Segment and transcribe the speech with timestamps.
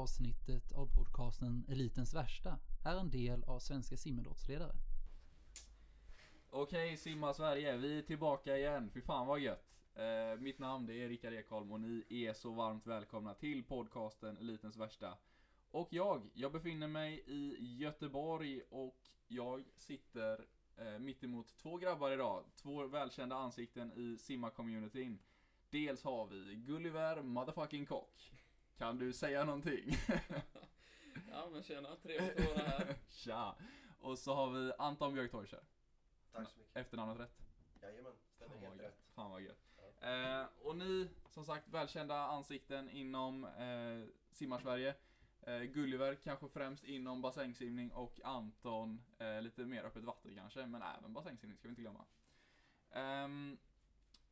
[0.00, 4.72] avsnittet av podcasten Elitens värsta är en del av Svenska simidrottsledare.
[6.50, 8.90] Okej, simma Sverige, vi är tillbaka igen.
[8.94, 9.78] Fy fan vad gött.
[9.94, 14.36] Eh, mitt namn det är Rickard Ekholm och ni är så varmt välkomna till podcasten
[14.36, 15.18] Elitens värsta.
[15.70, 18.98] Och jag, jag befinner mig i Göteborg och
[19.28, 20.46] jag sitter
[20.76, 22.44] eh, mitt emot två grabbar idag.
[22.56, 25.18] Två välkända ansikten i simma-communityn.
[25.70, 28.39] Dels har vi Gulliver motherfucking Kock.
[28.80, 29.96] Kan du säga någonting?
[31.30, 32.94] Ja men tjena, trevligt att vara här.
[33.10, 33.54] Tja!
[33.98, 35.30] Och så har vi Anton Björk.
[35.32, 36.76] Tack så mycket.
[36.76, 37.38] Efternamnet rätt?
[37.82, 38.84] Jajamän, stämmer helt gött.
[38.84, 38.98] rätt.
[39.14, 39.58] Fan vad gött.
[40.00, 44.94] Eh, och ni, som sagt, välkända ansikten inom eh, Simmar-Sverige.
[45.40, 50.82] Eh, Gulliver kanske främst inom bassängsimning och Anton eh, lite mer öppet vatten kanske, men
[50.82, 52.04] även bassängsimning ska vi inte glömma.
[52.90, 53.58] Ehm,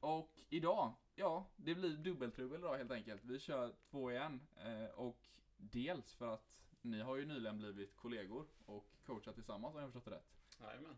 [0.00, 3.24] och idag, ja, det blir dubbeltrubbel idag helt enkelt.
[3.24, 4.40] Vi kör två igen.
[4.56, 6.44] Eh, och dels för att
[6.82, 10.38] ni har ju nyligen blivit kollegor och coachat tillsammans om jag förstått det rätt.
[10.60, 10.96] Jajamän.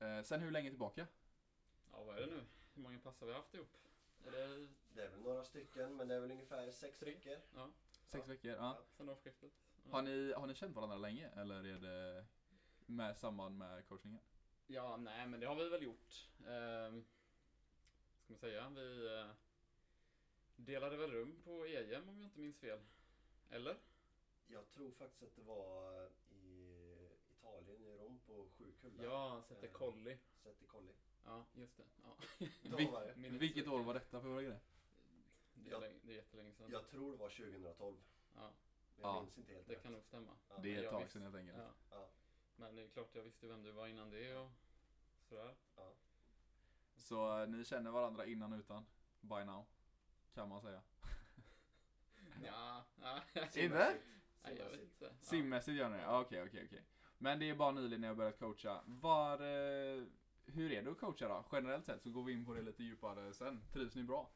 [0.00, 1.06] Eh, sen hur länge tillbaka?
[1.92, 2.44] Ja vad är det nu?
[2.74, 3.76] Hur många pass har vi haft ihop?
[4.26, 7.36] Är det, Det är väl några stycken, men det är väl ungefär sex veckor.
[7.54, 7.70] ja,
[8.06, 8.32] Sex Ja.
[8.32, 8.50] veckor?
[8.50, 8.78] Ja.
[8.90, 9.52] sen årsskiftet?
[9.84, 9.92] Ja.
[9.92, 12.24] Har ni, har ni känt varandra länge eller är det
[12.86, 14.20] med samband med coachningen?
[14.66, 16.28] Ja, nej men det har vi väl gjort.
[16.46, 17.04] Ehm,
[18.36, 19.26] ska man säga, vi eh,
[20.56, 22.80] delade väl rum på EM om jag inte minns fel.
[23.50, 23.76] Eller?
[24.48, 29.04] Jag tror faktiskt att det var i Italien, i Rom, på sju kullar.
[29.04, 30.18] Ja, Sette Eh, Colli.
[30.42, 30.92] Sette Colli.
[31.24, 31.84] Ja, just det.
[32.02, 32.16] Ja.
[33.16, 34.60] Vil- vilket år var detta för våra grejer?
[35.54, 35.78] Det är, Ja.
[35.80, 36.70] länge, det är jättelänge sedan.
[36.70, 37.96] Jag tror det var 2012,
[38.36, 38.52] Ja,
[38.96, 39.20] men jag Ja.
[39.20, 39.82] minns inte helt det rätt.
[39.82, 40.36] kan nog stämma.
[40.48, 40.58] Ja.
[40.62, 41.58] Det är ett jag tag sedan helt enkelt.
[41.58, 41.70] Ja.
[41.90, 42.08] Ja.
[42.56, 44.50] Men det är klart jag visste vem du var innan det och
[45.28, 45.54] sådär.
[45.76, 45.92] Ja.
[47.00, 48.86] Så eh, ni känner varandra innan utan?
[49.20, 49.66] By now?
[50.34, 50.82] Kan man säga.
[52.44, 53.20] Ja, ja.
[53.50, 54.04] Simmässigt.
[54.42, 54.82] Nej, jag vet Simmässigt.
[54.82, 55.04] inte.
[55.04, 55.10] Ja.
[55.20, 56.02] Simmässigt gör ni det?
[56.02, 56.84] Ja, Okej, okej, okej.
[57.18, 58.82] Men det är bara nyligen ni har börjat coacha.
[58.86, 60.04] Var, eh,
[60.44, 61.44] hur är det att coacha då?
[61.52, 63.62] Generellt sett så går vi in på det lite djupare sen.
[63.72, 64.30] Trivs ni bra?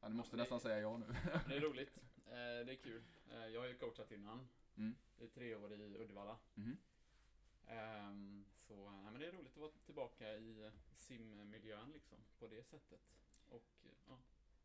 [0.00, 1.06] Ja, ni måste det- nästan säga ja nu.
[1.48, 1.96] Det är roligt.
[2.26, 2.32] Eh,
[2.66, 3.02] Det är kul.
[3.52, 4.48] Jag har ju coachat innan.
[4.76, 4.96] Mm.
[5.18, 6.36] I tre år i Uddevalla.
[7.66, 10.70] Ehm, Så nej, men det är roligt att vara tillbaka i
[11.08, 12.18] simmiljön liksom.
[12.38, 13.00] På det sättet.
[13.48, 13.64] Och
[14.08, 14.18] ja.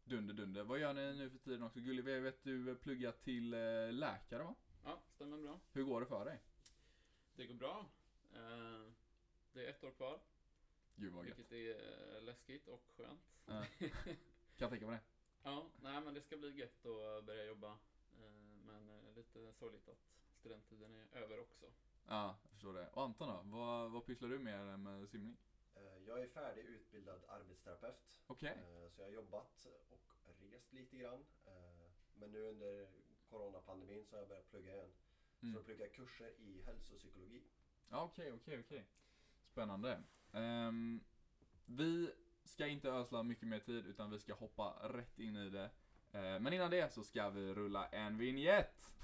[0.04, 0.64] Dunder, dunder.
[0.64, 1.80] Vad gör ni nu för tiden också?
[1.80, 4.56] Gulli, jag vet du pluggar till eh, läkare va?
[4.84, 5.59] ja, stämmer bra.
[5.72, 6.40] Hur går det för dig?
[7.36, 7.86] Det går bra.
[8.34, 8.92] Eh,
[9.53, 10.20] Det är ett år kvar.
[10.96, 11.26] Gud vad.
[11.26, 13.22] Vilket är eh, läskigt och skönt.
[13.46, 13.66] Ja.
[14.58, 15.03] Kan tänka mig det.
[15.44, 17.78] Ja, nej men det ska bli gött att börja jobba.
[18.66, 20.00] Men lite sorgligt att
[20.40, 21.66] studenttiden är över också.
[22.08, 22.88] Ja, jag förstår det.
[22.88, 23.58] Och Anton då?
[23.58, 25.38] Vad, vad pysslar du med med simning?
[25.75, 28.19] Eh, Jag är färdigutbildad arbetsterapeut.
[28.28, 28.50] Okej.
[28.57, 29.66] Eh, Så jag har jobbat
[30.25, 31.25] och rest lite grann.
[31.45, 32.88] Eh, Men nu under
[33.29, 34.91] coronapandemin så har jag börjat plugga igen.
[35.39, 35.56] Så Mm.
[35.56, 37.44] jag pluggar kurser i hälsopsykologi.
[37.91, 38.85] Okej, okej, okej.
[39.45, 40.03] Spännande.
[40.34, 41.03] Ehm,
[41.66, 42.13] vi
[42.44, 45.69] ska inte ösla mycket mer tid utan vi ska hoppa rätt in i det.
[46.11, 48.95] Men innan det så ska vi rulla en vignett.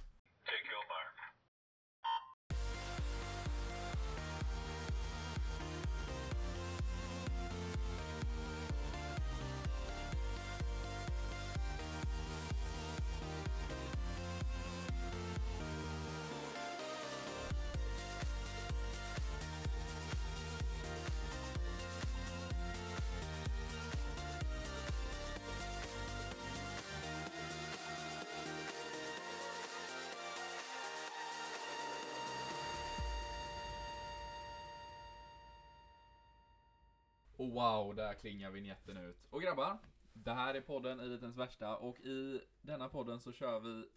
[37.39, 39.17] Och wow, där klingar vignetten ut.
[39.29, 39.77] Och grabbar,
[40.13, 43.89] det här är podden Elitens värsta och i denna podden så kör vi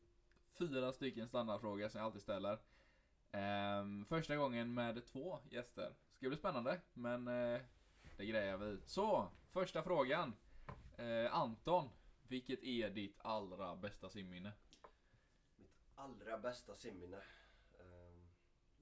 [0.58, 2.58] fyra stycken standardfrågor som jag alltid ställer.
[3.32, 5.94] Ehm, första gången med två gäster.
[6.16, 7.60] Ska bli spännande, men eh,
[8.16, 8.78] det grejar vi.
[8.86, 10.34] Så, första frågan.
[10.96, 11.88] Eh, Anton,
[12.28, 14.52] vilket är ditt allra bästa simminne?
[15.56, 17.22] Mitt allra bästa simminne.
[17.78, 18.22] Eh,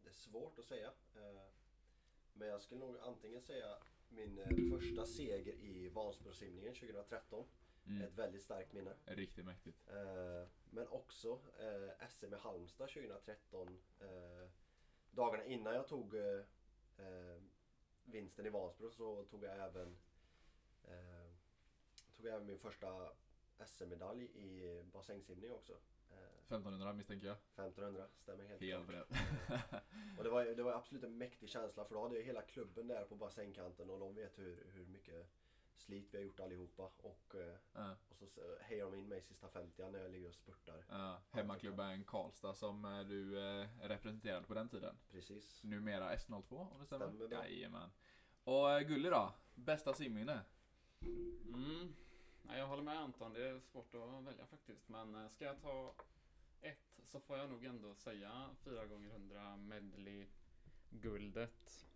[0.02, 0.88] Det är svårt att säga.
[1.14, 1.42] Eh,
[2.32, 3.76] men jag skulle nog antingen säga
[4.10, 7.44] min eh, första seger i Vansbrosimningen 2013.
[7.86, 8.02] Mm.
[8.02, 8.94] Ett väldigt starkt minne.
[9.04, 9.78] Riktigt mäktigt.
[9.88, 13.80] Eh, Men också eh, SM i Halmstad 2013.
[14.00, 14.48] eh,
[15.10, 16.14] Dagarna innan jag tog
[18.04, 19.96] vinsten i Vansbro så tog jag även
[22.16, 23.12] tog jag även min första
[23.66, 25.72] SM-medalj i bassängsimning också.
[26.10, 26.16] Eh,
[26.46, 27.36] 1500 misstänker jag.
[27.66, 29.08] 1500, stämmer helt, Helt rätt.
[30.18, 32.86] Och det var, det var absolut en mäktig känsla för då hade jag hela klubben
[32.88, 35.30] där på bassängkanten och de vet hur, hur mycket
[35.76, 36.90] slit vi har gjort allihopa.
[36.96, 40.10] Och, eh, Ja, och så s- hejar de in mig i sista 50 när jag
[40.10, 40.84] ligger och spurtar.
[40.88, 41.22] ja.
[41.30, 44.96] Hemmaklubben Karlstad som eh, du eh, representerade på den tiden.
[45.10, 45.64] Precis.
[45.64, 47.06] Numera S02 om det stämmer.
[47.08, 47.48] Stämmer bra.
[47.48, 47.90] Jajamän.
[48.44, 49.34] Och eh, Gulli då?
[49.54, 50.40] Bästa simminne?
[51.02, 51.94] Mm.
[52.50, 54.88] Nej, jag håller med Anton, det är svårt att välja faktiskt.
[54.88, 55.94] Men eh, ska jag ta
[56.60, 60.26] ett så får jag nog ändå säga 4 gånger 100 medley
[60.90, 61.86] guldet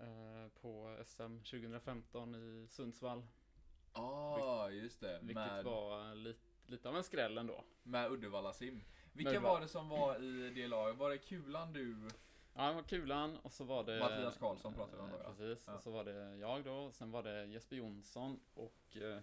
[0.00, 3.26] eh, på SM 2015 i Sundsvall.
[3.94, 5.18] Ja, just det.
[5.22, 7.64] Vilket Med, var lite, lite av en skräll ändå.
[7.82, 8.80] med Uddevalla sim.
[9.12, 9.54] Vilka Uddevalla.
[9.54, 10.96] var det som var i det laget?
[10.96, 12.08] Var det Kulan du?
[12.54, 13.98] Ja, det var Kulan och så var det...
[13.98, 15.36] Mattias Karlsson pratade vi om då, eh.
[15.36, 15.74] Precis, Ja.
[15.74, 19.20] och så var det jag då, och sen var det Jesper Jonsson och eh,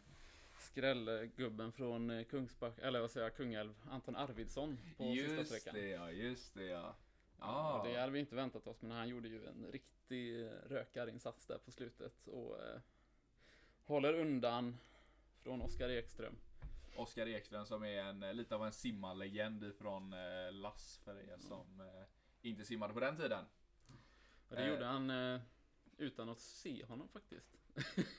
[0.60, 5.76] skrällgubben från eh, Kungsback, eller vad säger jag, Kungälv, Anton Arvidsson på sista Just sträckan.
[5.76, 6.96] det ja, just det ja.
[7.40, 7.46] Ja.
[7.46, 7.84] Ah.
[7.84, 11.58] Det hade vi inte väntat oss, men han gjorde ju en riktig eh, rökarinsats där
[11.58, 12.80] på slutet och eh,
[13.84, 14.78] håller undan
[15.44, 16.36] från Oskar Ekström.
[16.98, 21.38] Oskar Ekström som är en, eh, lite av en simmarlegend från eh, Lass för er
[21.40, 22.04] som eh,
[22.42, 23.46] inte simmade på den tiden.
[24.50, 25.12] Och det gjorde han
[25.98, 27.58] utan att se honom faktiskt.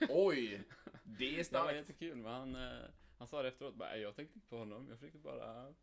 [0.09, 0.65] Oj!
[1.19, 1.77] Det är Det var starkt.
[1.77, 2.85] jättekul, men han, eh,
[3.19, 5.75] han sa det efteråt bara, "Nej, jag tänkte inte på honom, jag försökte bara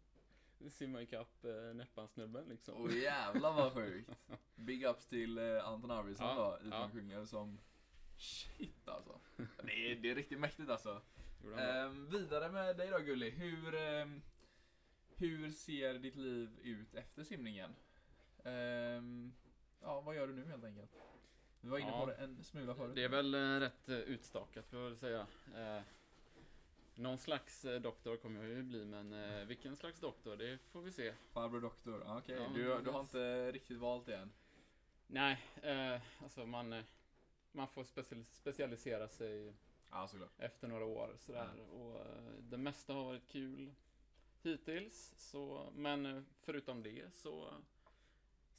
[0.69, 2.81] simma ikapp eh, Näppansnubben liksom.
[2.81, 4.10] Åh jävlar vad sjukt.
[4.56, 6.89] Big ups till eh, Anton Arvidsson Ja, då, ifrån ja.
[6.94, 7.60] Kungälv som
[8.18, 9.19] Shit alltså.
[9.63, 11.01] Det är, det är riktigt mäktigt alltså.
[11.57, 13.30] Ehm, vidare med dig då Gulli.
[13.30, 14.21] Hur, ehm,
[15.16, 17.75] hur ser ditt liv ut efter simningen?
[18.44, 19.33] Ehm,
[19.81, 20.92] ja, vad gör du nu helt enkelt?
[21.65, 22.00] Vi var inne Ja.
[22.00, 22.95] på det en smula förut.
[22.95, 25.27] Det är väl eh, rätt eh, utstakat får jag väl säga.
[25.56, 25.81] Eh,
[26.95, 30.81] någon slags eh, doktor kommer jag ju bli, men eh, vilken slags doktor, det får
[30.81, 31.13] vi se.
[31.33, 32.35] Farbror doktor, okej.
[32.35, 34.31] Ja, du, du har inte riktigt valt det än?
[35.07, 36.83] Nej, eh, alltså man,
[37.51, 39.53] man får special- specialisera sig
[39.91, 41.50] Ja, efter några år sådär.
[41.71, 43.71] Och eh, det mesta har varit kul
[44.44, 45.13] hittills.
[45.18, 47.53] Så, men förutom det så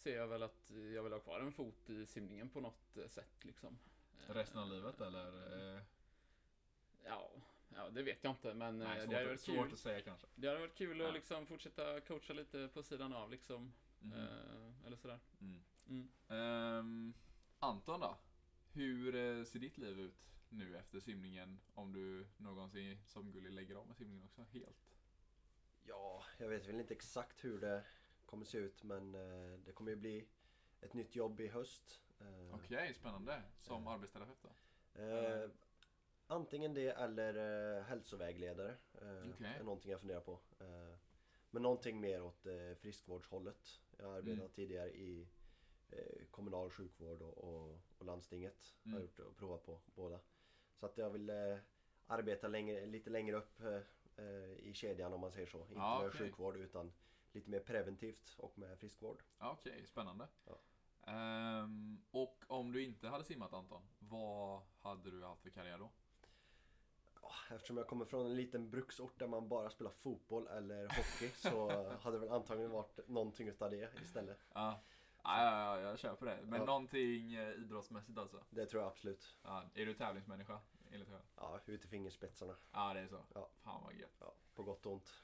[0.07, 3.09] ser jag väl att jag vill ha kvar en fot i simningen på något eh,
[3.09, 3.79] sätt liksom.
[4.29, 5.27] Eh, Resten av livet eller?
[5.77, 5.83] Eh,
[7.05, 7.31] Ja,
[7.75, 9.73] ja, det vet jag inte men nej, det svårt, hade att- varit svårt kul.
[9.73, 10.27] att säga kanske.
[10.35, 11.09] Det hade varit kul Ja.
[11.09, 13.73] att liksom fortsätta coacha lite på sidan av liksom.
[14.03, 14.19] Mm.
[14.19, 15.19] Eh, eller sådär.
[15.41, 15.63] Mm.
[15.89, 16.09] Mm.
[16.29, 17.15] Ehm,
[17.59, 18.19] Anton då?
[18.73, 19.13] Hur
[19.45, 21.61] ser ditt liv ut nu efter simningen?
[21.75, 24.95] Om du någonsin som Gulli lägger av med simningen också helt?
[25.85, 27.85] Ja, jag vet väl inte exakt hur det
[28.27, 30.27] kommer se ut men eh, det kommer ju bli
[30.81, 32.01] ett nytt jobb i höst.
[32.21, 33.43] Eh, Okej, spännande.
[33.61, 33.93] Som Eh.
[33.93, 35.01] arbetsterapeut då?
[35.03, 35.51] Eh,
[36.27, 37.35] antingen det eller
[37.79, 38.71] eh, hälsovägledare.
[38.95, 39.47] Eh, Okej.
[39.59, 40.41] är någonting jag funderar på.
[40.61, 40.95] Eh,
[41.51, 43.81] men någonting mer åt eh, friskvårdshållet.
[43.99, 44.51] Jag har arbetat Mm.
[44.53, 45.29] tidigare i
[46.31, 48.75] kommunal sjukvård och, och, och landstinget.
[48.85, 49.03] Har Mm.
[49.03, 50.21] gjort och provat på båda.
[50.75, 51.31] Så att jag vill
[52.07, 53.61] arbeta längre, lite längre upp
[54.59, 55.59] i kedjan om man säger så.
[55.61, 56.11] Inte med okej.
[56.21, 56.93] sjukvård utan
[57.37, 59.23] lite mer preventivt och med friskvård.
[59.39, 60.29] Ja, Okej, spännande.
[60.45, 60.59] Ja.
[61.13, 65.91] Ehm, och om du inte hade simmat Anton, vad hade du haft för karriär då?
[67.23, 71.31] Ja, Eftersom jag kommer från en liten bruksort där man bara spelar fotboll eller hockey
[71.37, 71.69] så
[72.03, 74.39] hade det väl antagligen varit någonting utav det istället.
[74.55, 74.81] Ja,
[75.23, 76.39] ja, ja, ja jag kör på det.
[76.43, 76.67] Men Ja.
[76.67, 78.45] någonting eh, idrottsmässigt alltså?
[78.51, 79.37] Det tror jag absolut.
[79.43, 80.61] Ja, är du tävlingsmänniska?
[80.91, 81.23] Enligt själv?
[81.37, 82.57] Ja, ut i fingerspetsarna.
[82.73, 83.25] Ja, det är så.
[83.35, 83.49] Ja.
[83.63, 84.17] Fan vad gött.
[84.21, 85.23] Ja, på gott och ont.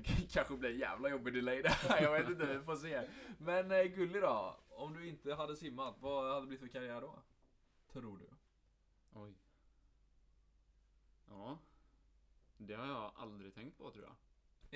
[0.32, 3.08] Kanske blir en jävla jobbig delay det här, jag vet inte, vi får se.
[3.38, 4.56] Men eh, Gulli då?
[4.68, 7.22] Om du inte hade simmat, vad hade det blivit för karriär då?
[7.92, 8.28] Tror du?
[9.12, 9.34] Oj.
[11.28, 11.58] Ja.
[12.56, 14.14] Det har jag aldrig tänkt på tror jag.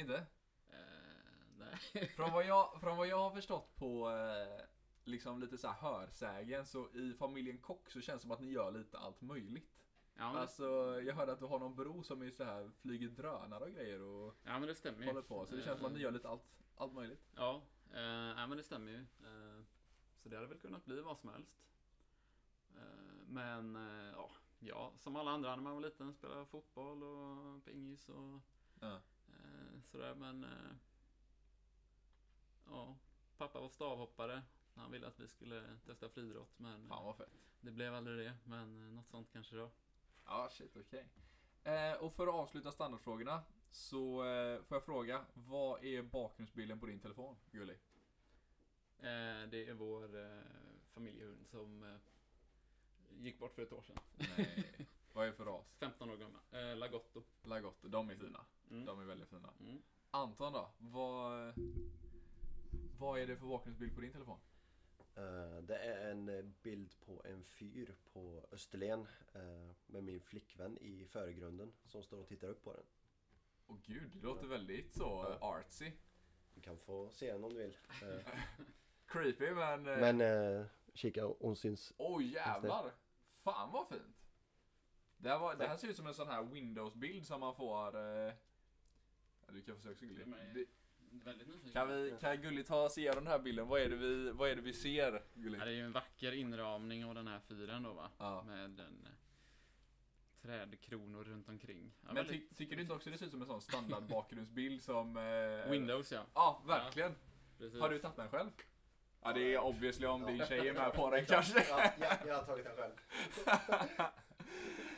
[0.03, 0.27] Inte?
[0.69, 0.77] Eh,
[1.59, 2.09] nej.
[2.17, 4.65] Från vad jag, från vad jag har förstått på eh,
[5.05, 8.51] liksom lite så här hörsägen så i familjen Kock så känns det som att ni
[8.51, 9.73] gör lite allt möjligt.
[10.19, 10.65] Ja men, Alltså
[11.03, 14.01] jag hörde att du har någon bro som är så här flyger drönare och grejer
[14.03, 15.47] och ja, men det stämmer håller på.
[15.47, 16.43] Så det känns som att ni gör lite allt,
[16.77, 17.27] allt möjligt.
[17.37, 18.99] Ja, eh, ja men det stämmer ju.
[18.99, 19.63] Eh,
[20.23, 21.57] så det hade väl kunnat bli vad som helst.
[22.77, 27.65] Eh, men eh, ja, ja, som alla andra när man var liten spelade fotboll och
[27.65, 28.41] pingis och
[28.81, 28.95] Ja.
[29.29, 30.15] eh, sådär.
[30.15, 30.75] Men eh,
[32.71, 32.97] ja,
[33.37, 34.43] pappa var stavhoppare.
[34.75, 37.33] Han ville att vi skulle testa friidrott men Fan vad fett.
[37.61, 38.35] det blev aldrig det.
[38.45, 39.71] Men något sånt kanske då.
[40.27, 41.09] Ja, shit, okej.
[41.63, 46.87] Eh, och för att avsluta standardfrågorna så eh, får jag fråga, vad är bakgrundsbilden på
[46.87, 47.73] din telefon, Gulli?
[48.99, 50.43] Eh, det är vår eh,
[50.95, 51.97] familjehund som eh,
[53.11, 53.99] gick bort för ett år sedan.
[54.37, 54.87] Nej.
[55.13, 55.75] vad är för ras?
[55.79, 56.41] 15 år gammal.
[56.51, 57.23] Eh, Lagotto.
[57.43, 58.45] Lagotto, de är fina.
[58.71, 58.85] Mm.
[58.85, 59.53] De är väldigt fina.
[59.61, 59.83] Mm.
[60.11, 60.71] Anton då?
[60.79, 61.55] Vad,
[62.99, 64.39] vad är det för bakgrundsbild på din telefon?
[65.17, 70.79] Eh, Det är en eh, bild på en fyr på Österlen eh, med min flickvän
[70.79, 72.85] i förgrunden som står och tittar upp på den.
[73.67, 75.59] Åh gud, det låter väldigt så Ja.
[75.59, 75.93] artsy.
[76.55, 77.77] Du kan få se den om du vill.
[79.07, 79.83] Creepy men...
[79.83, 81.93] Men eh, kika, hon syns.
[81.99, 82.93] Oj jävlar!
[83.43, 84.17] Fan vad fint!
[85.19, 87.97] Det här, var, det här ser ut som en sån här Windows-bild som man får...
[87.97, 88.33] Eh...
[89.49, 90.07] Du kan försöka.
[90.27, 90.51] Nej.
[90.55, 90.67] Det-
[91.25, 91.73] Väldigt nyfiken.
[91.73, 93.69] Kan vi, kan Gulli ta oss igenom den här bilden?
[93.69, 95.59] Vad är det vi, vad är det vi ser Gulli?
[95.59, 98.11] Ja, det är ju en vacker inramning av den här fyren då va?
[98.19, 98.43] Ja.
[98.43, 99.13] Med en eh,
[100.43, 101.93] trädkronor runt omkring.
[102.07, 104.83] Ja, Men ty, tycker du inte också det ser ut som en sån standard bakgrundsbild
[104.83, 105.17] som...
[105.17, 105.71] Eh...
[105.71, 106.23] Windows ja.
[106.35, 107.15] Ja, verkligen.
[107.59, 107.81] Precis.
[107.81, 108.51] Har du tagit den själv?
[109.23, 111.67] Ja, det är obviously om din tjej är med på den kanske.
[111.69, 112.93] Ja, ja, jag har tagit den själv.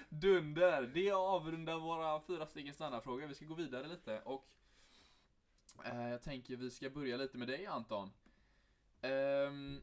[0.09, 0.83] Dunder!
[0.95, 3.27] Det avrundar våra fyra stycken standardfrågor.
[3.27, 4.49] Vi ska gå vidare lite och
[5.85, 8.11] eh, jag tänker vi ska börja lite med dig Anton.
[9.01, 9.81] Ehm,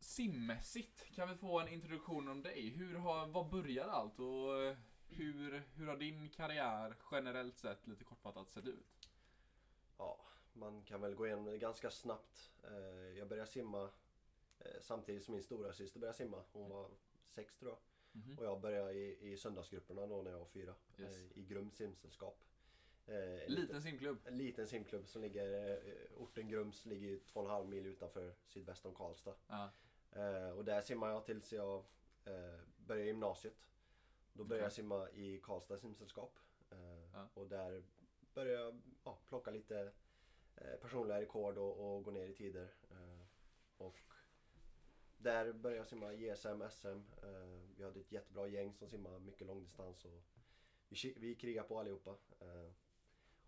[0.00, 2.68] simmässigt, kan vi få en introduktion om dig?
[2.68, 4.76] Hur har, vad började allt och eh,
[5.08, 9.08] hur, hur har din karriär generellt sett lite kortfattat sett ut?
[9.98, 10.20] Ja,
[10.52, 12.52] man kan väl gå igenom det ganska snabbt.
[12.64, 13.90] Eh, Jag började simma
[14.58, 16.42] eh, samtidigt som min stora syster började simma.
[16.52, 16.90] Hon var
[17.28, 17.78] sex tror jag.
[18.12, 18.38] Mhm.
[18.38, 20.74] Och jag började i, i söndagsgrupperna då när jag var fyra.
[20.98, 21.16] Yes.
[21.16, 22.44] eh, I Grums simsällskap.
[23.06, 24.18] Eh, en Liten simklubb.
[24.24, 27.86] en liten simklubb som ligger, eh, orten Grums ligger ju två och en halv mil
[27.86, 29.34] utanför sydväst om Karlstad.
[29.46, 29.70] Ja.
[30.12, 31.84] Eh, och där simmade jag tills jag
[32.24, 33.68] eh, började gymnasiet.
[34.32, 34.64] Då började Okej.
[34.64, 36.38] jag simma i Karlstad simsällskap.
[37.12, 37.28] Ja.
[37.34, 37.84] Och där
[38.34, 39.92] började jag ja, plocka lite
[40.80, 42.74] personliga rekord och, och gå ner i tider.
[43.76, 44.00] Och
[45.16, 47.00] där började jag simma JSM, SM.
[47.76, 50.04] Vi hade ett jättebra gäng som simmade mycket långdistans.
[50.04, 50.22] Och
[50.88, 52.16] vi, vi krigade på allihopa.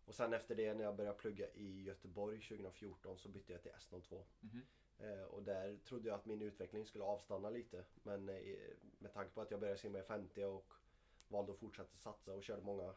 [0.06, 3.72] Och sen efter det när jag började plugga i Göteborg 2014 så bytte jag till
[3.72, 4.25] S02.
[4.40, 4.62] Mhm.
[4.98, 7.84] Eh, och där trodde jag att min utveckling skulle avstanna lite.
[8.02, 8.56] Men eh,
[8.98, 10.72] med tanke på att jag började simma i 50 och
[11.28, 12.94] valde att fortsätta satsa och körde många,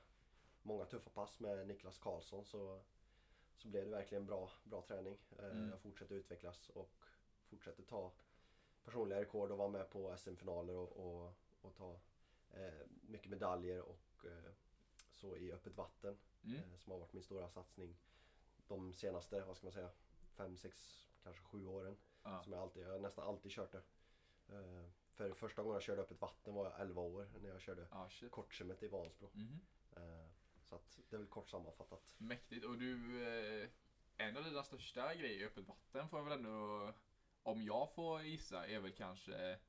[0.61, 2.81] många tuffa pass med Niklas Karlsson så,
[3.55, 5.17] så blev det verkligen bra, bra träning.
[5.39, 5.69] Eh, Mm.
[5.69, 7.05] Jag fortsatte utvecklas och
[7.49, 8.11] fortsatte ta
[8.83, 11.99] personliga rekord och vara med på SM-finaler och, och, och ta
[13.01, 14.25] mycket medaljer och
[15.19, 16.55] så i öppet vatten Mm.
[16.59, 17.97] eh, som har varit min stora satsning
[18.67, 19.89] de senaste, vad ska man säga,
[20.37, 21.97] fem, sex, kanske sju åren.
[22.23, 22.43] Ja.
[22.43, 23.81] Som jag, alltid, jag har nästan alltid kört det.
[24.55, 27.87] Eh, för första gången jag körde öppet vatten var jag 11 år när jag körde
[27.91, 28.83] Ja, shit.
[28.83, 29.29] i Vansbro.
[29.91, 30.27] Eh,
[30.63, 32.15] så att det är väl kort sammanfattat.
[32.17, 32.65] Mäktigt.
[32.65, 33.21] Och du,
[34.17, 36.93] en av dina största grejer i öppet vatten får jag väl ändå,
[37.43, 39.59] om jag får gissa, är väl kanske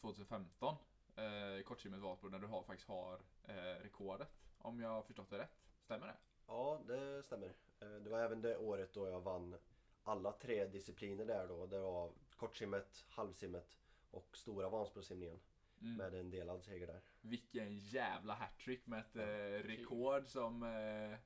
[0.00, 0.76] 2015.
[1.16, 4.28] Eh, kortsimmet Vansbro, när du har, faktiskt har eh, rekordet.
[4.62, 5.58] Om jag har förstått det rätt.
[5.84, 6.16] Stämmer det?
[6.46, 7.52] Ja, det stämmer.
[7.80, 9.56] Eh, det var även det året då jag vann
[10.02, 11.66] alla tre discipliner där då.
[11.66, 13.78] Det var kortsimmet, halvsimmet
[14.10, 15.40] och stora Vansbrosimningen.
[15.80, 15.96] Mm.
[15.96, 17.00] Med en delad seger där.
[17.20, 21.18] Vilken jävla hattrick med ett eh, rekord som eh,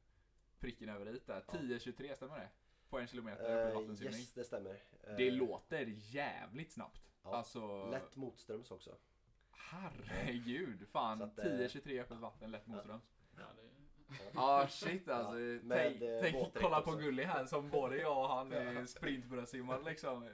[0.58, 1.44] pricken över i där.
[1.48, 1.58] Ja.
[1.58, 2.48] 10.23, stämmer det?
[2.88, 4.14] På en kilometer Eh, vattensimning.
[4.20, 4.82] yes, det stämmer.
[5.02, 7.00] Eh, Det låter jävligt snabbt.
[7.22, 8.96] Ja, alltså, Lätt motströms också.
[9.50, 10.88] herregud.
[10.88, 13.02] Fan, Så att, eh, 10.23 öppet vatten, lätt motströms.
[13.38, 13.44] Ja.
[14.34, 15.38] Ja shit alltså.
[15.40, 16.92] Ja, tänk med, eh, tänk våtdräkt kolla på.
[16.92, 18.86] Gulli här som både jag och han är Ja.
[18.86, 20.30] sprintbröstsimmare liksom.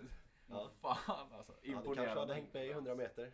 [0.47, 0.71] Ja.
[0.81, 1.53] Fan alltså.
[1.63, 2.35] Ja, det kanske hade Imponerande.
[2.35, 3.33] hängt med i 100 meter.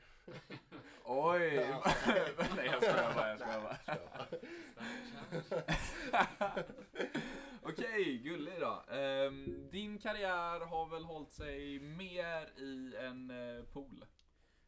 [1.04, 1.54] Oj!
[1.54, 1.82] Ja.
[2.56, 3.78] Nej jag skojar bara, jag skojar bara.
[7.62, 8.84] Okej, gullig då.
[8.94, 14.04] Ehm, din karriär har väl hållit sig mer i en uh, pool?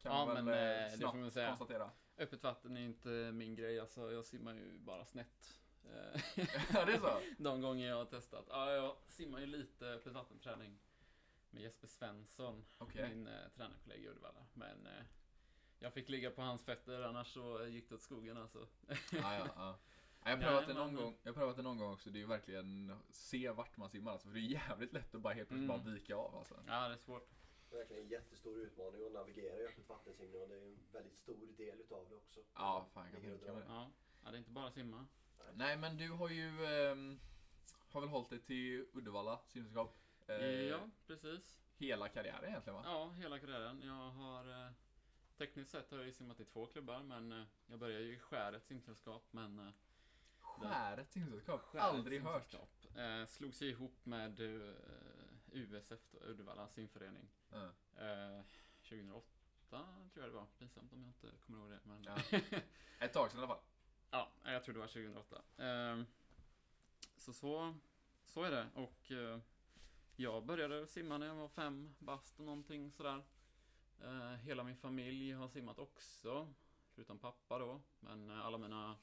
[0.01, 1.47] Kan Ja, man väl men, eh, eh, det snabbt får man säga.
[1.47, 1.89] konstatera.
[2.19, 5.59] Öppet vatten är inte min grej, alltså jag simmar ju bara snett.
[6.73, 7.19] Ja, det är så?
[7.43, 8.45] De gånger jag har testat.
[8.49, 10.79] Ja, jag simmar ju lite öppet vattenträning
[11.49, 13.09] med Jesper Svensson, Okej.
[13.09, 14.45] min eh, tränarkollega i Uddevalla.
[14.53, 15.03] Men eh,
[15.79, 18.67] jag fick ligga på hans fötter, annars så gick det åt skogen alltså.
[18.87, 19.79] Ja, ja, ja.
[20.23, 22.21] Jag har Nej, prövat det någon gång, jag prövat det någon gång också, det är
[22.21, 25.49] ju verkligen se vart man simmar alltså, för det är jävligt lätt att bara helt
[25.49, 25.83] plötsligt Mm.
[25.85, 26.55] bara vika av alltså.
[26.67, 27.29] Ja, det är svårt.
[27.69, 30.77] Det är verkligen en jättestor utmaning att navigera i öppet vattensimning och det är en
[30.91, 32.39] väldigt stor del utav det också.
[32.53, 33.67] Ja, fan jag kan tänka mig det.
[33.73, 33.91] Ja,
[34.23, 35.07] ja det är inte bara simma.
[35.53, 37.19] Nej men du har ju, ehm,
[37.89, 39.97] har väl hållit dig till Uddevalla simsällskap?
[40.27, 41.59] Eh, Ja, precis.
[41.77, 42.81] Hela karriären egentligen va?
[42.85, 43.81] Ja, hela karriären.
[43.81, 44.71] Jag har eh,
[45.37, 48.19] tekniskt sett har jag ju simmat i två klubbar, men eh, jag började ju i
[48.19, 49.73] Skäret simsällskap, men eh,
[50.39, 51.75] Skäret simsällskap?
[51.75, 52.55] Aldrig hört.
[52.95, 54.73] Eh, slog sig ihop med eh,
[55.53, 57.29] USF, då, Uddevalla simförening.
[57.49, 57.65] Ja.
[57.95, 58.43] Eh,
[58.81, 59.25] 2008
[60.13, 60.45] tror jag det var.
[60.57, 61.79] Pinsamt om jag inte kommer ihåg det.
[61.83, 62.39] Men Ja.
[62.99, 63.63] Ett tag sedan i alla fall.
[64.11, 65.41] ja, jag tror det var 2008.
[65.57, 66.03] Eh,
[67.17, 67.73] så, så
[68.29, 68.69] så är det.
[68.73, 69.39] Och eh,
[70.15, 73.23] jag började simma när jag var fem bast och någonting sådär.
[74.01, 76.53] Eh, hela min familj har simmat också,
[76.95, 77.81] förutom pappa då.
[77.99, 78.97] Men eh, alla mina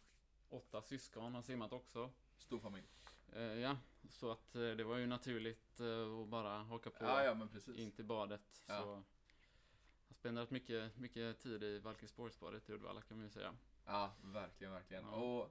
[0.48, 2.10] åtta syskon har simmat också.
[2.38, 2.86] Stor familj.
[3.33, 3.76] Eh, ja,
[4.09, 7.92] så att eh, det var ju naturligt eh, att bara haka på Ja, ja in
[7.92, 8.62] till badet.
[8.66, 8.83] Ja.
[8.83, 13.54] Så jag har spenderat mycket, mycket tid i Valkersborgsbadet i Uddevalla kan man ju säga.
[13.87, 15.04] Ja, verkligen, verkligen.
[15.04, 15.14] Ja.
[15.14, 15.50] Och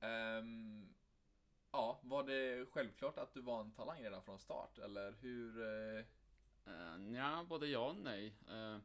[0.00, 0.94] ehm,
[1.72, 4.78] ja, var det självklart att du var en talang redan från start?
[4.78, 5.62] Eller hur?
[5.98, 6.04] Eh,
[6.68, 8.34] Uh, ja, både ja och nej.
[8.48, 8.78] Eh,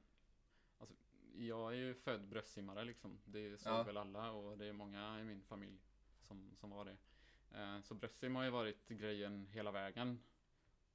[0.78, 0.96] alltså,
[1.36, 3.20] jag är ju född bröstsimmare liksom.
[3.26, 3.84] Det såg Ja.
[3.84, 5.80] väl alla och det är många i min familj
[6.22, 6.98] som, som var det.
[7.54, 10.24] Eh, så bröstsim har ju varit grejen hela vägen.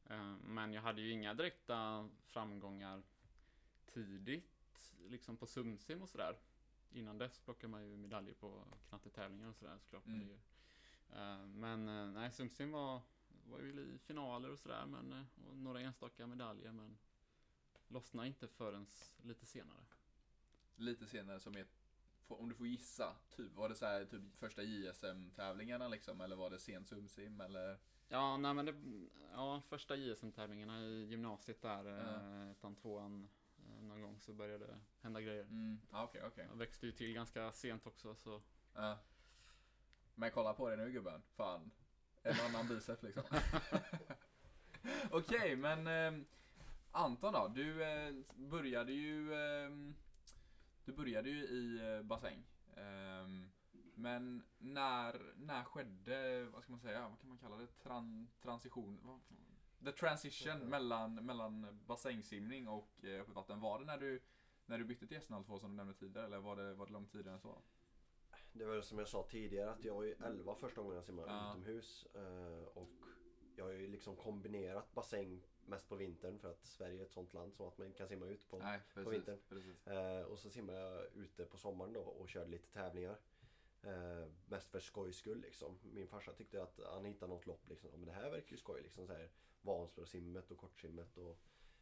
[0.04, 3.02] Eh, men jag hade ju inga direkta framgångar
[3.86, 6.38] tidigt, liksom på sumsim och sådär.
[6.90, 10.06] Innan dess plockade man ju medaljer på knattetävlingar och sådär såklart.
[10.06, 10.38] Mm.
[11.10, 13.00] Eh, men nej, sumsim var,
[13.44, 16.98] var ju i finaler och sådär, men och några enstaka medaljer, men
[17.88, 18.86] lossnade inte förrän
[19.22, 19.84] lite senare.
[20.76, 21.85] lite senare som är, får-
[22.28, 26.20] om du får gissa, typ, var det så här, typ första JSM-tävlingarna liksom?
[26.20, 27.78] Eller var det sen sumsim eller?
[28.08, 28.74] Ja, nej men det,
[29.32, 33.28] ja, första JSM-tävlingarna i gymnasiet där, eh, ettan, tvåan,
[33.58, 35.44] eh, någon gång så började det hända grejer.
[35.44, 36.46] Mm, ja, okej, okej.
[36.50, 38.42] Jag växte ju till ganska sent också, så
[38.74, 38.98] Ja.
[40.14, 41.70] Men kolla på det nu gubben, fan.
[42.22, 43.22] En annan bicep liksom.
[45.10, 46.24] Okej, men eh,
[46.90, 47.48] Anton då?
[47.48, 49.70] Du eh, började ju eh,
[50.86, 52.46] Du började ju i eh, bassäng.
[52.76, 53.48] Ehm,
[53.94, 57.66] men när, när skedde, vad ska man säga, vad kan man kalla det?
[57.66, 59.20] Tran, transition?
[59.84, 63.60] The transition mellan, mellan bassängsimning och eh, öppet vatten.
[63.60, 64.22] Var det när du,
[64.66, 67.12] när du bytte till SNL2 som du nämnde tidigare eller var det, var det långt
[67.12, 67.62] tidigare än så?
[68.52, 71.28] Det var som jag sa tidigare att jag var ju 11 första gången jag simmade
[71.32, 71.50] Ja.
[71.50, 72.06] utomhus.
[72.14, 72.88] eh, Och
[73.56, 77.34] jag har ju liksom kombinerat bassäng mest på vintern för att Sverige är ett sånt
[77.34, 78.58] land som att man kan simma ut på.
[78.58, 79.12] Nej, precis.
[79.12, 79.38] vintern.
[79.48, 79.86] precis.
[79.86, 83.18] Eh, Och så simmade jag ute på sommaren då och körde lite tävlingar.
[83.82, 85.78] Eh, mest för skojs skull liksom.
[85.82, 87.90] Min farsa tyckte att han hittade något lopp liksom.
[87.90, 89.06] Men det här verkar ju skoj liksom.
[89.06, 89.30] Så här,
[89.62, 91.38] Vansbrosimmet och kortsimmet och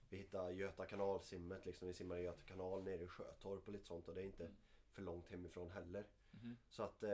[0.08, 1.88] vi hittade Göta kanalsimmet liksom.
[1.88, 4.44] Vi simmade i Göta kanal nere i Sjötorp och lite sånt och det är inte
[4.44, 4.56] Mm.
[4.92, 6.06] för långt hemifrån heller.
[6.44, 6.56] Mhm.
[6.68, 7.10] Så att eh,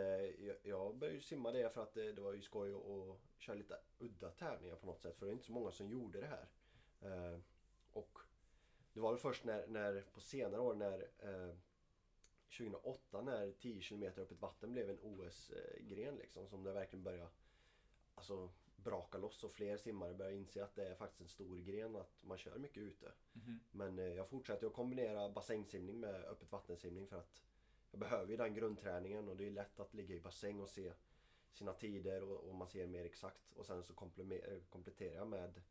[0.62, 4.31] jag, började simma det för att det, det var ju skoj att köra lite udda
[4.31, 5.16] tävlingar på något sätt.
[5.19, 6.49] För det är inte så många som gjorde det här.
[7.01, 7.40] Eh,
[7.93, 8.19] och
[8.93, 11.55] det var väl först när, när på senare år när eh,
[12.59, 17.31] 2008 när 10 km öppet vatten blev en OS-gren liksom som det verkligen började
[18.14, 21.97] alltså, braka loss och fler simmare började inse att det är faktiskt en stor gren
[21.97, 23.12] att man kör mycket ute.
[23.33, 23.61] Mhm.
[23.71, 27.43] Men eh, jag fortsätter att kombinera bassängsimning med öppet vattensimning för att
[27.90, 30.92] jag behöver ju den grundträningen och det är lätt att ligga i bassäng och se
[31.53, 33.53] sina tider och, och man ser mer exakt.
[33.53, 35.62] Och sen så eh, kompletterar jag med,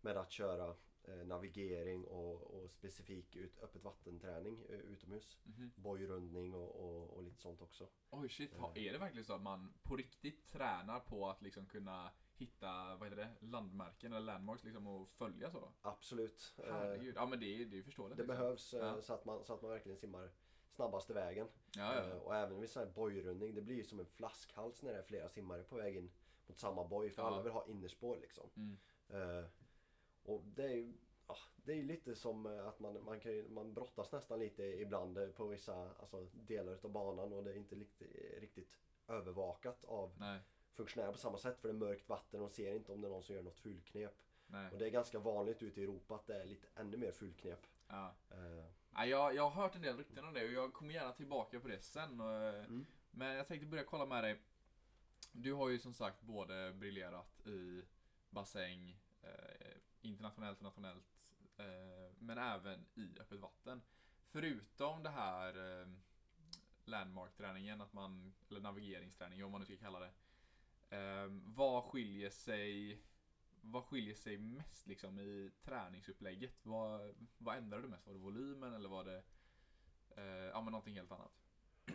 [0.00, 5.38] med att köra eh, navigering och, och specifik ut, öppet vattenträning eh, utomhus.
[5.44, 5.72] Mhm.
[5.76, 7.88] Bojrundning och, och, och lite sånt också.
[8.10, 11.66] Oj shit, ha- är det verkligen så att man på riktigt tränar på att liksom
[11.66, 15.72] kunna hitta, vad heter det, landmärken eller landmarks liksom och följa så?
[15.82, 16.54] Absolut.
[16.58, 18.16] Eh, Herregud, ja men det, är- det ju förståeligt.
[18.16, 18.36] det liksom.
[18.38, 19.02] behövs eh, Ja.
[19.02, 20.30] så, att man, så att man verkligen simmar
[20.74, 21.48] snabbaste vägen.
[21.76, 22.14] Ja, Eh, ja.
[22.14, 25.02] Och även vid sån här bojrundning, det blir ju som en flaskhals när det är
[25.02, 26.10] flera simmare på väg in
[26.46, 27.10] mot samma boj.
[27.10, 27.28] För Ja.
[27.28, 28.50] alla vill ha innerspår liksom.
[28.56, 28.76] Mm.
[29.08, 29.44] Eh,
[30.24, 30.92] och det är ju
[31.26, 35.18] ja, det är lite som eh, att man, man, kan man brottas nästan lite ibland
[35.18, 40.12] eh, på vissa alltså, delar av banan och det är inte riktigt, riktigt övervakat av
[40.18, 40.40] Nej,
[40.72, 43.10] funktionärer på samma sätt för det är mörkt vatten och ser inte om det är
[43.10, 44.14] någon som gör något fulknep.
[44.46, 44.70] nej.
[44.72, 47.66] Och det är ganska vanligt ute i Europa att det är lite ännu mer fulknep.
[47.88, 48.14] Ja.
[48.30, 48.64] Eh,
[48.96, 51.60] Ja, jag, jag har hört en del rykten om det och jag kommer gärna tillbaka
[51.60, 52.20] på det sen.
[52.20, 52.86] Och, Mm.
[53.10, 54.40] Men jag tänkte börja kolla med dig.
[55.32, 57.82] Du har ju som sagt både briljerat i
[58.30, 61.04] bassäng, eh, internationellt och nationellt,
[61.56, 63.82] eh, men även i öppet vatten.
[64.28, 65.88] Förutom det här eh,
[66.84, 70.12] landmark-träningen, att man, eller navigeringsträningen om man nu ska kalla det.
[70.96, 73.02] Eh, vad skiljer sig
[73.64, 76.54] vad skiljer sig mest liksom i träningsupplägget?
[76.62, 78.06] Vad, vad ändrade du mest?
[78.06, 79.22] Var det volymen eller var det
[80.16, 81.32] eh, ja, men någonting helt annat?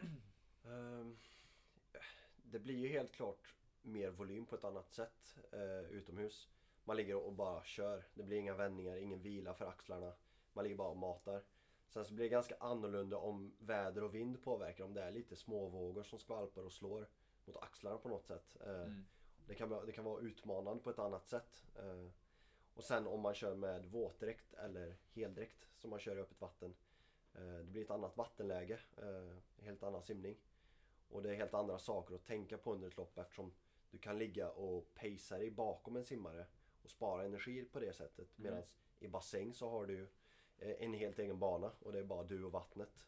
[0.66, 1.18] Ehm,
[2.44, 6.50] det blir ju helt klart mer volym på ett annat sätt eh, utomhus.
[6.84, 8.06] Man ligger och bara kör.
[8.14, 10.14] Det blir inga vändningar, ingen vila för axlarna.
[10.54, 11.44] Man ligger bara och matar.
[11.88, 14.84] Sen så blir det ganska annorlunda om väder och vind påverkar.
[14.84, 17.08] Om det är lite småvågor som skvalpar och slår
[17.46, 18.58] mot axlarna på något sätt.
[18.62, 19.06] Eh, Mm.
[19.50, 21.66] Det, kan vara, det kan vara utmanande på ett annat sätt.
[21.76, 22.08] Eh,
[22.74, 26.76] och sen om man kör med våtdräkt eller heldräkt som man kör i öppet vatten.
[27.34, 30.38] Eh, det blir ett annat vattenläge, eh, helt annan simning.
[31.10, 33.54] Och det är helt andra saker att tänka på under ett lopp eftersom
[33.92, 36.46] du kan ligga och pacea dig bakom en simmare
[36.84, 38.40] och spara energi på det sättet.
[38.40, 38.52] Mm.
[38.52, 38.64] Medan
[39.00, 40.08] i bassäng så har du
[40.60, 43.06] en helt egen bana och det är bara du och vattnet.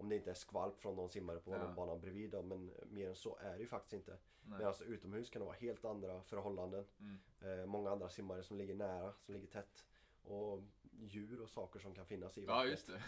[0.00, 1.98] Om det inte är skvalp från någon simmare på Ja.
[1.98, 4.18] bredvid då, men mer än så är det ju faktiskt inte.
[4.42, 4.58] Nej.
[4.58, 6.86] Medan utomhus kan det vara helt andra förhållanden.
[7.00, 7.60] Mm.
[7.60, 9.84] Eh, många andra simmare som ligger nära, som ligger tätt.
[10.22, 10.62] Och
[11.00, 12.70] djur och saker som kan finnas i Ja, vattnet.
[12.70, 13.02] just det.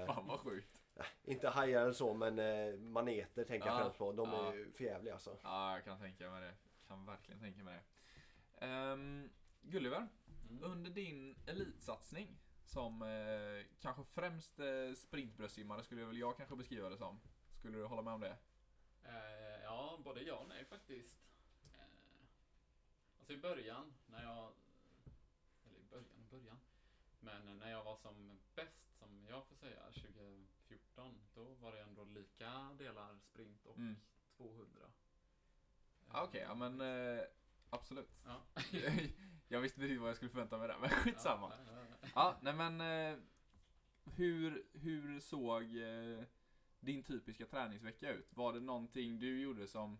[0.00, 0.82] Eh, Fan vad sjukt.
[1.24, 4.12] inte hajar eller så, men eh, maneter tänker jag Ja, främst på.
[4.12, 4.52] De ja.
[4.52, 5.36] är ju förjävliga alltså.
[5.42, 6.54] Ja, jag kan tänka mig det.
[6.88, 7.80] Kan verkligen tänka mig
[8.58, 8.66] det.
[8.66, 9.30] Um,
[9.62, 10.08] Gulliver,
[10.50, 10.64] Mm.
[10.72, 12.39] under din elitsatsning
[12.70, 17.20] som eh, kanske främst eh, sprintbröstsimmare skulle väl jag kanske beskriva det som.
[17.58, 18.36] Skulle du hålla med om det?
[19.04, 21.18] Eh, ja, både ja och nej faktiskt.
[21.64, 21.80] Eh,
[23.18, 24.52] alltså i början, när jag...
[25.66, 26.60] Eller i början, början.
[27.20, 32.04] Men när jag var som bäst, som jag får säga, 2014, då var det ändå
[32.04, 33.96] lika delar sprint och Mm.
[34.36, 34.82] 200.
[34.84, 34.90] Eh,
[36.12, 37.24] Ah, Okej, ja men eh,
[37.70, 38.10] absolut.
[38.24, 38.40] Ja.
[39.52, 41.52] jag visste inte riktigt vad jag skulle förvänta mig där, men skitsamma.
[41.66, 42.08] Ja, ja, ja.
[42.14, 43.18] Ja, nej men eh,
[44.04, 46.24] hur, hur såg eh,
[46.80, 48.36] din typiska träningsvecka ut?
[48.36, 49.98] Var det någonting du gjorde som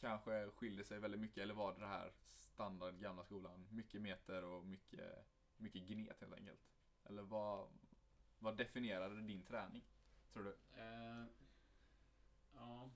[0.00, 3.66] kanske skilde sig väldigt mycket eller var det det här standard gamla skolan?
[3.70, 6.60] Mycket meter och mycket, mycket gnet helt enkelt?
[7.04, 7.68] Eller vad,
[8.38, 9.84] vad definierade din träning?
[10.32, 10.56] Tror du?
[10.80, 11.24] Eh,
[12.54, 12.90] ja.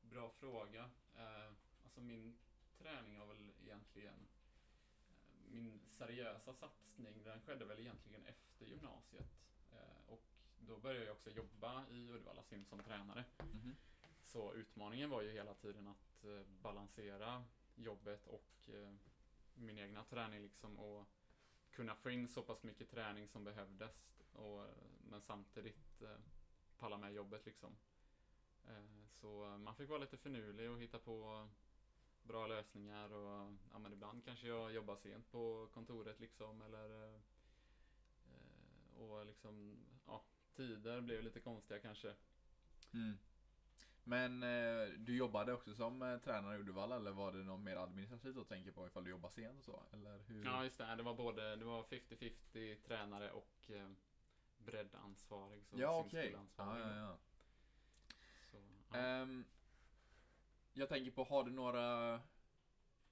[0.00, 0.90] Bra fråga.
[1.16, 1.52] Eh,
[1.84, 2.38] alltså min
[2.78, 3.52] träning har väl
[3.98, 4.14] egentligen...
[4.14, 9.26] Eh, min seriösa satsning, den skedde väl egentligen efter gymnasiet.
[9.72, 10.22] Eh, och
[10.58, 13.24] då började jag också jobba i Uddevalla Sim som tränare.
[13.38, 13.76] Mhm.
[14.22, 18.44] Så utmaningen var ju hela tiden att eh, balansera jobbet och
[19.54, 21.06] min egna träning liksom och
[21.70, 24.66] kunna få in så pass mycket träning som behövdes och,
[25.10, 26.02] men samtidigt
[26.78, 27.76] palla med jobbet liksom.
[29.10, 31.48] Så man fick vara lite finurlig och hitta på
[32.28, 37.20] bra lösningar och ja, men ibland kanske jag jobbar sent på kontoret liksom eller eh,
[39.00, 40.22] och liksom ja,
[40.56, 42.14] tider blev lite konstiga kanske.
[42.92, 43.18] Mm.
[44.04, 47.76] Men eh, du jobbade också som eh, tränare i Uddevalla eller var det något mer
[47.76, 49.82] administrativt att tänka på ifall du jobbar sent och så?
[49.92, 50.44] Eller hur?
[50.44, 50.94] Ja, just det.
[50.96, 53.88] Det var både det var 50-50 tränare och eh,
[54.58, 55.66] breddansvarig.
[55.66, 56.36] Så ja okej.
[56.56, 56.78] Ja, då.
[56.78, 57.16] ja, ja.
[58.50, 58.56] Så,
[58.92, 58.98] ja.
[58.98, 59.44] Ehm,
[60.78, 62.20] jag tänker på, har du några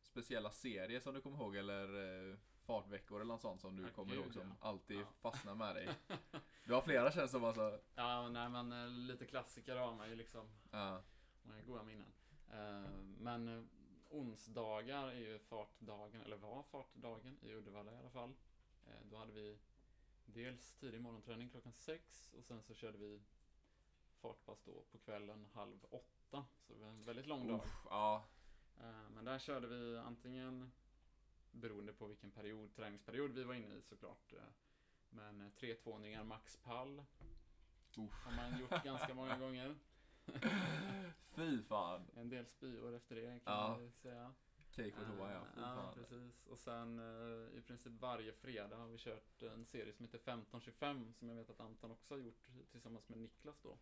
[0.02, 3.88] speciella serier som du kommer ihåg eller eh, fartveckor eller något sånt som du Ja,
[3.88, 4.68] kommer gud, ihåg som ja.
[4.68, 5.06] alltid Ja.
[5.20, 5.88] fastnar med dig?
[6.64, 7.80] Du har flera känns som alltså.
[7.94, 10.48] ja, nej men eh, lite klassiker har man ju liksom.
[10.70, 11.02] Ja.
[11.42, 12.12] Många goda minnen.
[12.52, 13.68] Eh, men
[14.10, 18.34] onsdagar är ju fartdagen, eller var fartdagen i Uddevalla i alla fall.
[18.86, 19.58] Eh, då hade vi
[20.24, 23.22] dels tidig morgonträning klockan sex och sen så körde vi
[24.20, 26.15] fartpass då på kvällen halv åtta.
[26.30, 27.56] Så det var en väldigt lång dag.
[27.56, 28.24] Uff, ja.
[28.80, 30.72] Eh, Men där körde vi antingen
[31.50, 34.32] beroende på vilken period, träningsperiod vi var inne i såklart.
[34.32, 34.38] eh,
[35.10, 37.02] Men eh, tre tvåningar maxpall
[37.96, 38.24] Uff.
[38.24, 39.76] har man gjort ganska många gånger.
[41.16, 42.10] Fy fan.
[42.16, 43.80] En del spyor efter det kan Ja.
[43.80, 44.34] ju säga.
[44.70, 45.40] Cake på toa ja.
[45.54, 45.94] Fy ja, fan.
[45.94, 46.46] precis.
[46.46, 47.00] Och sen
[47.54, 51.50] i princip varje fredag har vi kört en serie som heter 1525 som jag vet
[51.50, 53.78] att Anton också har gjort tillsammans med Niklas då.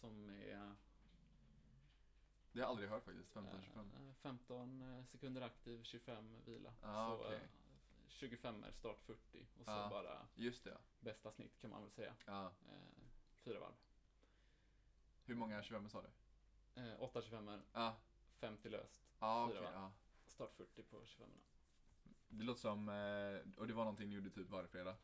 [0.00, 0.74] Som är
[2.54, 3.34] Det har jag aldrig hört faktiskt.
[3.34, 4.08] 15-25.
[4.08, 6.72] eh, 15 eh, sekunder aktiv, 25 vila.
[6.82, 7.40] Ah, så eh,
[8.08, 9.88] 25 är start 40 och så Ja.
[9.90, 10.76] bara Just det ja.
[11.00, 12.14] bästa snitt kan man väl säga.
[12.26, 12.46] ja.
[12.46, 13.04] Eh,
[13.42, 13.74] fyra varv.
[15.24, 16.08] Hur många 25 sa du?
[16.82, 17.96] Eh, 8 25 Ja.
[18.40, 19.02] 50 löst.
[19.20, 19.72] Ja Fyra okej.
[19.72, 19.80] va?
[19.80, 19.92] ja.
[20.26, 21.28] Start 40 på 25
[22.28, 24.96] Det låter som, eh, och det var någonting ni gjorde typ varje fredag?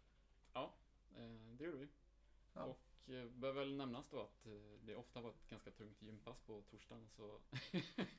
[0.54, 1.88] eh, Det gjorde vi.
[2.54, 2.62] Ja.
[2.64, 2.89] Och eh,
[3.28, 4.52] bör väl nämnas då att eh,
[4.86, 7.40] det ofta var ett ganska tungt gympass på torsdagen så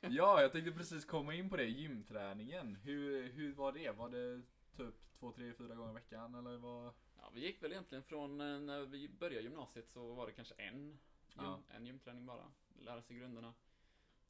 [0.00, 2.76] Ja, jag tänkte precis komma in på det, gymträningen.
[2.76, 3.90] Hur, hur var det?
[3.90, 4.42] Var det
[4.76, 6.92] typ två, tre, fyra gånger i veckan eller vad?
[7.16, 10.54] Ja, vi gick väl egentligen från eh, när vi började gymnasiet så var det kanske
[10.54, 10.98] en, gym,
[11.36, 11.62] Ja.
[11.70, 12.52] en gymträning bara.
[12.78, 13.54] Lära sig grunderna.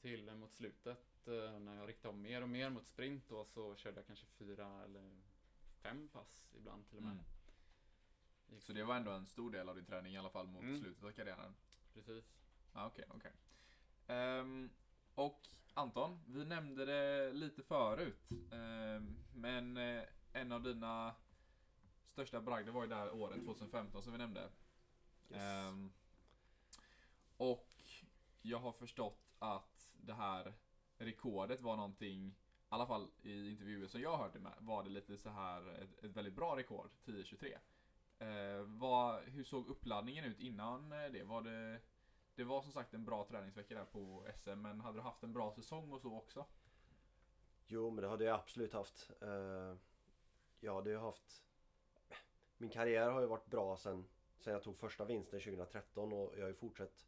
[0.00, 3.44] Till eh, mot slutet eh, när jag riktade om mer och mer mot sprint då
[3.44, 5.10] så körde jag kanske fyra eller
[5.82, 7.12] fem pass ibland till och med.
[7.12, 7.24] Mm.
[8.52, 10.62] Gick- Så det var ändå en stor del av din träning i alla fall mot
[10.62, 10.80] Mm.
[10.80, 11.54] slutet av karriären?
[11.94, 12.24] Precis.
[12.72, 13.32] Okej, okej.
[14.06, 14.70] Ehm,
[15.14, 18.30] och Anton, vi nämnde det lite förut.
[18.52, 21.14] Ehm, men eh, en av dina
[22.06, 24.40] största bragder var ju där året 2015 som vi nämnde.
[25.30, 25.40] Yes.
[25.40, 25.92] Ehm,
[27.36, 27.68] och
[28.42, 30.54] jag har förstått att det här
[30.96, 32.34] rekordet var någonting, i
[32.68, 36.16] alla fall i intervjuer som jag det med, var det lite så här ett, ett
[36.16, 37.58] väldigt bra rekord, 10.23.
[38.22, 41.22] Eh, vad, hur såg uppladdningen ut innan eh, det?
[41.22, 41.80] Var det?
[42.34, 45.32] Det var som sagt en bra träningsvecka där på SM, men hade du haft en
[45.32, 46.46] bra säsong och så också?
[47.66, 49.10] Jo, men det hade jag absolut haft.
[49.20, 49.74] Eh,
[50.60, 51.44] jag hade ju haft...
[52.58, 54.04] Min karriär har ju varit bra sen,
[54.38, 57.06] sen jag tog första vinsten 2013 och jag har ju fortsatt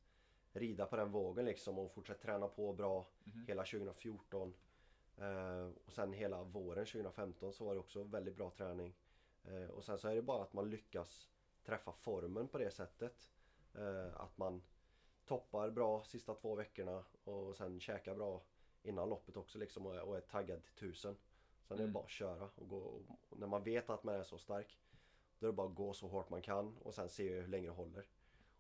[0.53, 3.44] rida på den vågen liksom och fortsatt träna på bra Mhm.
[3.46, 4.55] hela 2014.
[5.16, 8.94] Eh, och sen hela våren 2015 så var det också väldigt bra träning.
[9.44, 11.28] Eh, och sen så är det bara att man lyckas
[11.64, 13.30] träffa formen på det sättet.
[13.74, 14.62] Eh, att man
[15.24, 18.42] toppar bra sista två veckorna och sen käkar bra
[18.83, 21.16] innan loppet också liksom och är, taggad till tusen.
[21.62, 21.92] Sen är det Mm.
[21.92, 22.76] bara att köra och gå.
[23.28, 24.78] Och när man vet att man är så stark
[25.38, 27.66] då är det bara att gå så hårt man kan och sen se hur länge
[27.68, 28.07] det håller.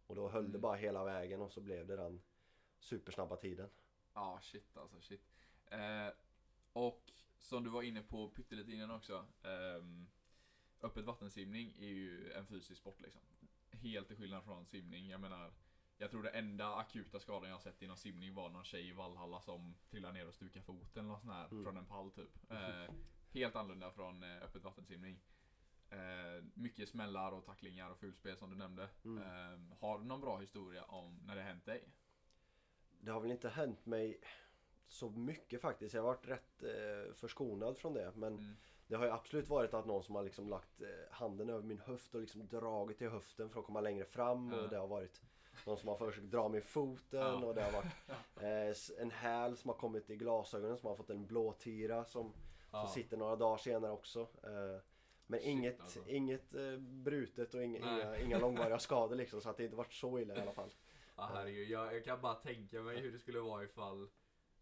[0.06, 0.60] Och då höll det Mm.
[0.60, 2.22] bara hela vägen och så blev det den
[2.78, 3.70] supersnabba tiden.
[4.14, 5.22] Ja, shit alltså, shit.
[5.66, 6.08] Eh,
[6.72, 9.26] och som du var inne på pyttelite innan också.
[9.42, 10.06] ehm,
[10.84, 13.20] öppet vattensimning är ju en fysisk sport liksom.
[13.70, 15.08] Helt till skillnad från simning.
[15.08, 15.52] Jag menar,
[15.98, 19.40] jag tror det enda akuta skadan jag sett inom simning var någon tjej i Valhalla
[19.40, 21.64] som trillade ner och stukade foten eller sånt här, Mm.
[21.64, 22.50] från en pall typ.
[22.50, 22.94] Eh,
[23.30, 25.20] helt annorlunda från eh, öppet vattensimning.
[25.90, 28.88] Eh, mycket smällar och tacklingar och fulspel som du nämnde.
[29.04, 29.22] Mm.
[29.22, 31.88] Eh, har du någon bra historia om när det hänt dig?
[33.00, 34.20] Det har väl inte hänt mig
[34.86, 35.94] så mycket faktiskt.
[35.94, 38.12] Jag har varit rätt eh, förskonad från det.
[38.16, 38.54] Men Mm.
[38.86, 41.78] Det har ju absolut varit att någon som har liksom lagt eh, handen över min
[41.80, 44.52] höft och liksom dragit i höften för att komma längre fram.
[44.52, 44.60] Ja.
[44.62, 45.22] Och det har varit
[45.66, 47.34] någon som har försökt dra mig i foten Ja.
[47.46, 47.92] och det har varit
[48.98, 52.32] eh, en häl som har kommit i glasögonen som har fått en blåtira som,
[52.72, 52.80] Ja.
[52.86, 54.20] som sitter några dagar senare också.
[54.20, 54.80] Eh,
[55.26, 56.00] men Shit, inget, alltså.
[56.08, 59.92] inget eh, brutet och inga, inga, inga långvariga skador liksom så att det inte varit
[59.92, 60.70] så illa i alla fall.
[61.16, 64.08] Ja herregud, jag, jag kan bara tänka mig hur det skulle vara ifall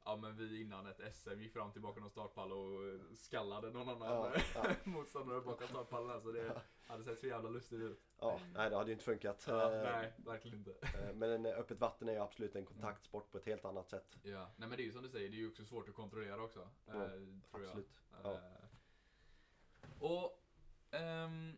[0.05, 2.81] Ja men vi innan ett SM gick fram till bakom någon startpall och
[3.19, 4.65] skallade någon annan Ja, ja.
[4.85, 8.03] motståndare bakom startpallen så det hade sett så jävla lustigt ut.
[8.19, 9.45] Ja, nej det hade ju inte funkat.
[9.49, 10.71] Ja, Eh, nej, verkligen inte.
[10.83, 14.19] Eh, Men en öppet vatten är ju absolut en kontaktsport på ett helt annat sätt.
[14.23, 15.95] Ja, nej men det är ju som du säger, det är ju också svårt att
[15.95, 16.69] kontrollera också.
[16.87, 17.11] Ja, eh,
[17.51, 18.01] absolut.
[18.23, 18.33] Ja.
[18.33, 18.41] Eh,
[19.99, 20.43] och
[20.91, 21.57] ehm,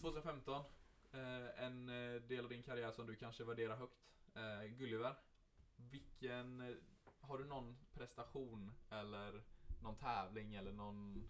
[0.00, 0.64] 2015,
[1.12, 3.98] eh, en eh, del av din karriär som du kanske värderar högt.
[4.34, 5.14] Eh, Gulliver.
[5.90, 6.76] Vilken, eh,
[7.20, 9.42] har du någon prestation eller
[9.82, 11.28] någon tävling eller någon,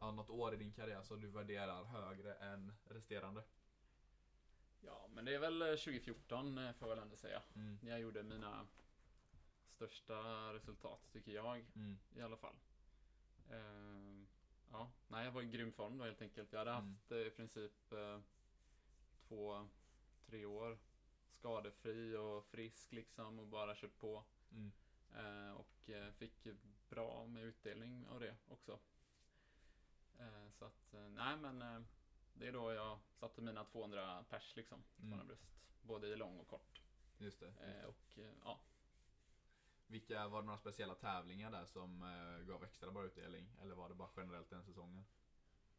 [0.00, 3.44] ja, något år i din karriär som du värderar högre än resterande?
[4.80, 7.42] Ja, men det är väl eh, 2014 eh, får jag väl ändå säga.
[7.54, 7.78] Mm.
[7.82, 8.66] Jag gjorde mina
[9.68, 11.98] största resultat, tycker jag Mm.
[12.14, 12.56] i alla fall.
[13.50, 14.24] Eh,
[14.70, 16.52] ja, nej, jag var i grym form då helt enkelt.
[16.52, 16.90] Jag hade Mm.
[16.90, 18.20] haft eh, i princip eh,
[19.28, 19.68] två,
[20.26, 20.78] tre år
[21.30, 24.24] skadefri och frisk liksom och bara kört på.
[24.52, 24.72] Mm.
[25.16, 26.46] Eh, och eh, fick
[26.88, 28.78] bra med utdelning av det också.
[30.18, 31.80] Eh, så att, eh, nej men eh,
[32.34, 34.82] det är då jag satte mina 200 pers liksom.
[34.96, 35.26] 200 Mm.
[35.26, 35.48] bröst.
[35.82, 36.82] Både i lång och kort.
[37.18, 37.52] Just det.
[37.60, 38.60] Eh, och eh, ja,
[39.86, 42.00] Vilka, var det några speciella tävlingar där som
[42.46, 43.56] gav extra bra utdelning?
[43.62, 45.04] Eller var det bara generellt den säsongen?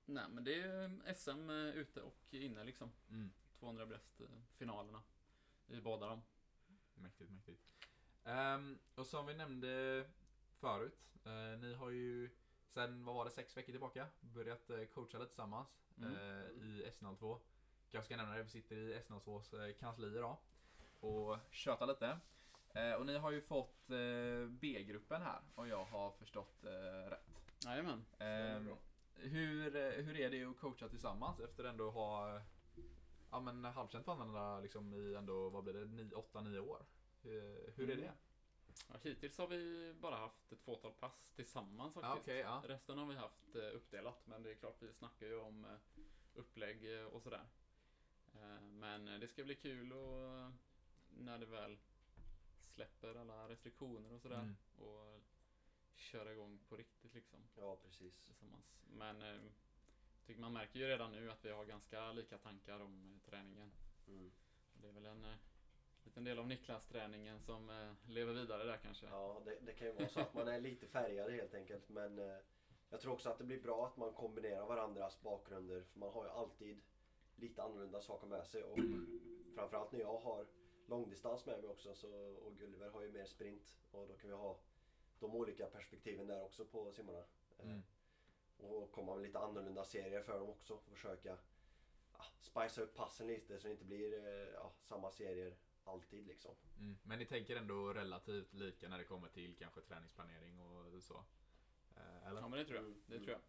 [0.06, 2.92] nej men det är SM ute och inne liksom.
[3.10, 3.32] Mm.
[3.60, 4.22] 200 bröst
[4.58, 5.04] finalerna.
[5.70, 6.22] I båda dem.
[6.94, 7.62] Mäktigt, mäktigt.
[8.24, 10.06] Ehm, och som vi nämnde
[10.60, 12.30] förut, eh, ni har ju
[12.68, 16.16] sen, vad var det, sex veckor tillbaka börjat eh, coacha lite tillsammans Mm.
[16.16, 17.40] eh, i S02.
[17.92, 20.38] Kanske ska nämna det, vi sitter i S02s eh, kansli idag
[21.00, 22.20] och tjötar lite.
[23.00, 23.88] Och ni har ju fått
[24.50, 26.58] B-gruppen här och jag har förstått
[27.10, 27.28] rätt.
[27.66, 28.06] Jajamän.
[28.20, 28.78] Ehm, bra.
[29.16, 32.42] hur, eh, hur är det att coacha tillsammans efter ändå att ha eh,
[33.32, 36.86] ja, men halvkänt varandra liksom i ändå, vad blir det, 8-9 år?
[37.22, 38.06] Hur, hur är Mm.
[38.06, 38.14] det?
[38.88, 42.14] Ja, hittills har vi bara haft ett fåtal pass tillsammans faktiskt.
[42.16, 42.64] Ja, okej, ja.
[42.66, 45.72] Resten har vi haft eh, uppdelat, men det är klart vi snackar ju om eh,
[46.34, 47.46] upplägg eh, och sådär.
[48.34, 50.52] Eh, Men eh, det ska bli kul och eh,
[51.10, 51.78] när det väl
[52.60, 54.56] släpper alla restriktioner och sådär Mm.
[54.78, 55.22] och
[55.96, 58.24] köra igång på riktigt liksom Ja, precis.
[58.24, 58.76] tillsammans.
[58.94, 59.42] Men eh,
[60.30, 63.72] tycker man märker ju redan nu att vi har ganska lika tankar om eh, träningen.
[64.08, 64.32] Mm.
[64.74, 65.36] Det är väl en eh,
[66.04, 69.06] liten del av Niklas-träningen som eh, lever vidare där kanske.
[69.06, 71.90] Ja, det, det kan ju vara så att man är lite färgad helt enkelt.
[71.90, 72.38] Men eh,
[72.90, 75.84] jag tror också att det blir bra att man kombinerar varandras bakgrunder.
[75.84, 76.82] För man har ju alltid
[77.36, 78.64] lite annorlunda saker med sig.
[78.64, 78.80] Och
[79.56, 80.48] framförallt när jag har
[80.88, 82.10] långdistans med mig också så,
[82.46, 83.78] och Gulliver har ju mer sprint.
[83.92, 84.60] Och då kan vi ha
[85.20, 87.24] de olika perspektiven där också på simmarna.
[87.60, 87.82] Mm.
[88.60, 90.80] Och komma med lite annorlunda serier för dem också.
[90.80, 91.38] Försöka
[92.18, 96.56] ja, spicea upp passen lite så det inte blir eh, ja, samma serier alltid liksom.
[96.80, 96.98] Mm.
[97.04, 101.24] Men ni tänker ändå relativt lika när det kommer till kanske träningsplanering och så?
[101.96, 102.42] Eh, Eller?
[102.42, 102.86] Ja men det tror jag.
[102.86, 103.26] Mm, Det mm.
[103.26, 103.42] tror jag.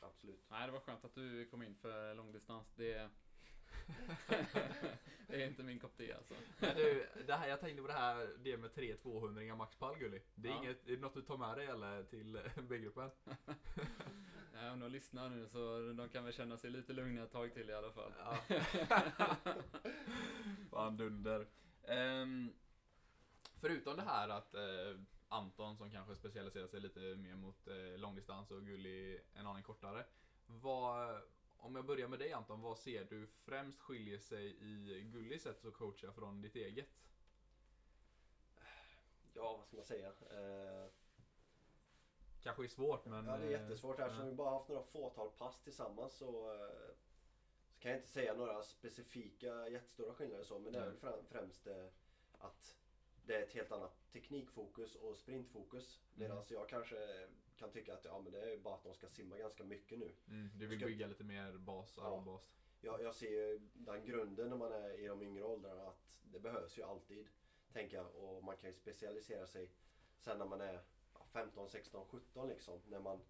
[0.00, 0.44] Absolut.
[0.50, 2.72] Nej, det var skönt att du kom in för långdistans.
[2.76, 3.10] Det,
[5.26, 6.34] det är inte min kopp te alltså.
[6.58, 9.98] Men du, det här, jag tänkte på det här, det med 3 200 Max Pall
[9.98, 10.20] Gulli.
[10.34, 10.58] Det är, Ja.
[10.58, 13.10] inget, är det något du tar med dig eller till eh, B-gruppen?
[14.52, 17.54] Nej, om de lyssnar nu så de kan väl känna sig lite lugna ett tag
[17.54, 18.12] till i alla fall.
[18.18, 18.38] Ja.
[20.70, 21.46] Fan dunder.
[21.84, 22.52] Ehm,
[23.60, 28.50] förutom det här att eh, Anton som kanske specialiserar sig lite mer mot eh, långdistans
[28.50, 30.04] och Gulli en aning kortare.
[30.46, 31.20] Vad,
[31.64, 35.64] om jag börjar med dig Anton, vad ser du främst skiljer sig i Gullis sätt
[35.64, 36.88] att coacha från ditt eget?
[39.34, 40.08] Ja, vad ska man säga?
[40.08, 40.86] Eh,
[42.42, 43.26] Kanske är svårt men...
[43.26, 43.98] Ja, det är eh, jättesvårt.
[43.98, 44.30] Eftersom ja.
[44.30, 46.94] vi bara haft några fåtal pass tillsammans så, eh,
[47.68, 50.58] så kan jag inte säga några specifika jättestora skillnader så.
[50.58, 51.86] Men det är väl främ- främst eh,
[52.38, 52.76] att
[53.26, 56.00] det är ett helt annat teknikfokus och sprintfokus.
[56.16, 56.28] Mm.
[56.28, 59.38] Medan jag kanske kan tycka att ja, men det är bara att de ska simma
[59.38, 60.12] ganska mycket nu.
[60.28, 62.02] Mm, du vill Ska- bygga lite mer bas, Ja.
[62.04, 62.52] aerobbas.
[62.80, 66.40] Jag, jag ser ju den grunden när man är i de yngre åldrarna att det
[66.40, 67.26] behövs ju alltid.
[67.72, 68.14] Tänker jag.
[68.16, 69.70] Och man kan ju specialisera sig
[70.18, 70.80] sen när man är
[71.14, 72.80] ja, 15, 16, 17 liksom.
[72.88, 73.20] När man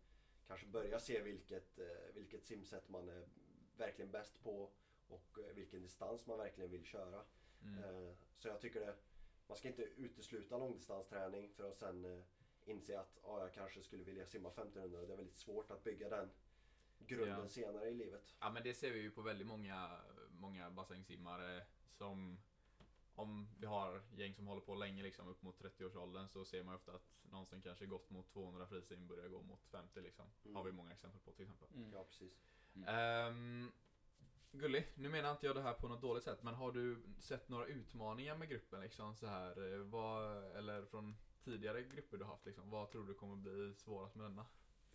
[0.47, 3.29] kanske börjar se vilket, eh, vilket simsätt man är
[3.77, 4.71] verkligen bäst på
[5.09, 7.25] och eh, vilken distans man verkligen vill köra.
[7.63, 7.85] Mm.
[7.85, 8.95] Eh, Så jag tycker det,
[9.47, 12.23] man ska inte utesluta långdistansträning för att sen
[12.69, 14.99] inse att ah, jag kanske skulle vilja simma 1500.
[14.99, 16.31] Det är väldigt svårt att bygga den
[16.99, 17.49] grunden Ja.
[17.49, 18.35] senare i livet.
[18.41, 20.01] Ja men det ser vi ju på väldigt många,
[20.31, 22.39] många bassängsimmare som
[23.15, 26.75] om vi har gäng som håller på länge liksom upp mot 30-årsåldern så ser man
[26.75, 30.27] ofta att någon som kanske gått mot 200 frisim börjar gå mot 50 liksom.
[30.45, 30.57] Mm.
[30.57, 31.69] Har vi många exempel på till exempel.
[31.75, 31.93] Mm.
[31.93, 32.39] Ja, precis.
[32.87, 33.73] Ehm,
[34.53, 37.49] Gulli, nu menar inte jag det här på något dåligt sätt men har du sett
[37.49, 42.47] några utmaningar med gruppen liksom så här, eh, vad, eller från tidigare grupper du haft
[42.47, 44.47] liksom, vad tror du kommer bli svårast med denna?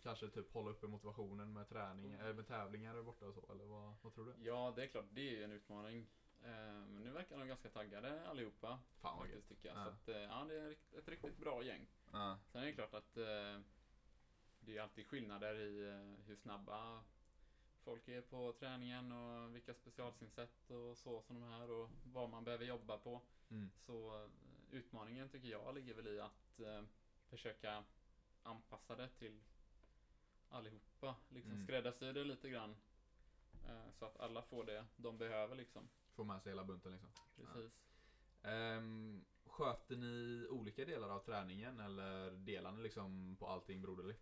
[0.02, 2.26] Kanske typ hålla uppe motivationen med träning, Mm.
[2.26, 4.34] äh, med tävlingar där borta och så eller vad, vad tror du?
[4.44, 6.06] Ja, det är klart, det är ju en utmaning.
[6.42, 6.48] Eh,
[6.88, 8.78] Men nu verkar de ganska taggade allihopa.
[9.00, 9.78] Fan vad faktiskt, tycker jag.
[9.78, 9.84] Ja.
[9.84, 11.86] Så att, eh, ja, det är ett riktigt bra gäng.
[12.12, 12.38] Ja.
[12.52, 13.60] Sen är det klart att eh,
[14.60, 17.04] det är alltid skillnader i eh, hur snabba
[17.84, 22.44] folk är på träningen och vilka specialsynsätt och så som de här och vad man
[22.44, 23.20] behöver jobba på.
[23.50, 23.70] Mm.
[23.86, 24.30] Så eh,
[24.72, 26.82] utmaningen tycker jag ligger väl i att eh,
[27.28, 27.84] försöka
[28.42, 29.42] anpassa det till
[30.48, 31.16] allihopa.
[31.28, 31.64] Liksom Mm.
[31.66, 32.76] skräddarsy det lite grann.
[33.68, 35.88] Eh, så att alla får det de behöver liksom.
[36.14, 37.10] Få med sig hela bunten liksom.
[37.36, 37.72] Precis.
[38.42, 44.20] Ehm, sköter ni olika delar av träningen eller delar ni liksom på allting broderligt?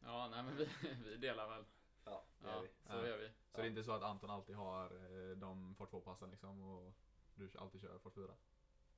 [0.00, 0.68] Ja, nej men vi,
[1.04, 1.64] vi delar väl.
[2.04, 2.68] Ja, det gör Ja, vi.
[2.68, 3.06] så Ja.
[3.06, 3.28] gör vi.
[3.28, 3.58] Så Ja.
[3.62, 4.84] det är inte så att Anton alltid har
[5.30, 6.92] eh, de Fort 2-passen liksom och
[7.38, 8.34] du alltid kör Fort 4?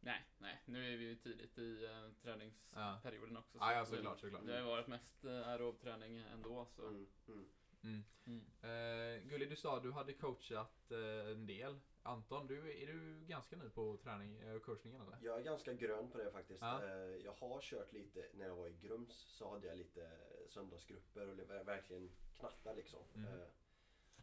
[0.00, 0.62] Nej, nej.
[0.64, 3.58] Nu är vi ju tidigt i uh, träningsperioden också.
[3.58, 4.46] Ja, ja eh, såklart, såklart.
[4.46, 6.66] Det har ju varit mest uh, aerobträning ändå.
[6.76, 6.86] Så.
[6.86, 7.46] Mm, mm.
[7.82, 8.04] Mm.
[8.26, 8.44] Mm.
[8.62, 11.80] Eh, Gulli, du sa att du hade coachat eh, en del.
[12.02, 15.18] Anton, du, är du ganska ny på träning, eh, coachningen eller?
[15.22, 16.62] Jag är ganska grön på det faktiskt.
[16.62, 16.84] Ja.
[16.84, 20.10] Eh, Jag har kört lite, när jag var i Grums så hade jag lite
[20.48, 23.00] söndagsgrupper och verkligen knatta liksom.
[23.14, 23.40] Mm.
[23.40, 23.46] Eh,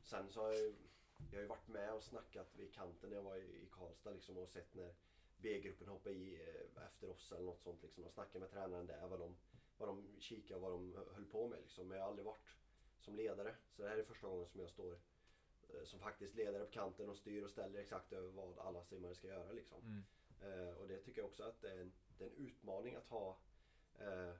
[0.02, 0.74] Sen så har jag,
[1.32, 4.38] jag har ju varit med och snackat vid kanten när jag var i Karlstad liksom
[4.38, 4.94] och sett när
[5.38, 9.08] B-gruppen hoppade i eh, efter oss eller något sånt liksom och snackat med tränaren där
[9.08, 9.36] vad de,
[9.78, 11.88] vad de kikade och vad de höll på med liksom.
[11.88, 12.56] Men jag har aldrig varit
[13.00, 13.56] som ledare.
[13.72, 15.00] Så det här är första gången som jag står
[15.70, 19.16] eh, som faktiskt ledare på kanten och styr och ställer exakt över vad alla simmare
[19.16, 19.82] ska göra liksom.
[19.82, 20.04] Mm.
[20.42, 23.08] Eh, och det tycker jag också att det är en, det är en utmaning att
[23.08, 23.38] ha
[24.00, 24.34] eh,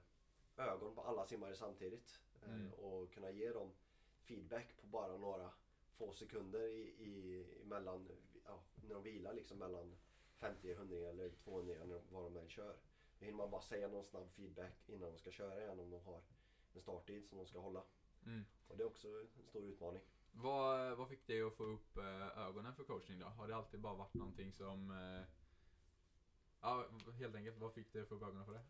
[0.56, 2.20] ögon på alla simmare samtidigt.
[2.42, 2.72] Eh, Mm.
[2.72, 3.72] Och kunna ge dem
[4.20, 5.50] feedback på bara några
[5.98, 8.08] få sekunder i, i, mellan,
[8.44, 9.96] ja, när de vilar liksom mellan
[10.38, 12.76] 50, 100 eller 200 eller vad de än kör.
[13.18, 16.00] Då hinner man bara säga någon snabb feedback innan de ska köra igen om de
[16.04, 16.20] har
[16.74, 17.82] en starttid som de ska hålla.
[18.26, 18.44] Mm.
[18.68, 20.02] Och det är också en stor utmaning.
[20.32, 23.26] Vad, vad fick dig att få upp eh, ögonen för coachning då?
[23.26, 24.90] Har det alltid bara varit någonting som...
[24.90, 25.26] Eh,
[26.60, 26.86] ja,
[27.18, 28.62] helt enkelt, vad fick dig att få upp ögonen för det?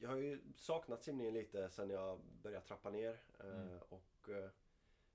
[0.00, 3.20] Jag har ju saknat simningen lite sen jag började trappa ner.
[3.38, 3.78] eh, Mm.
[3.88, 4.28] Och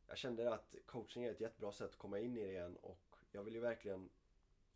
[0.08, 2.76] jag kände att coaching är ett jättebra sätt att komma in i det igen.
[2.82, 4.10] Och jag vill ju verkligen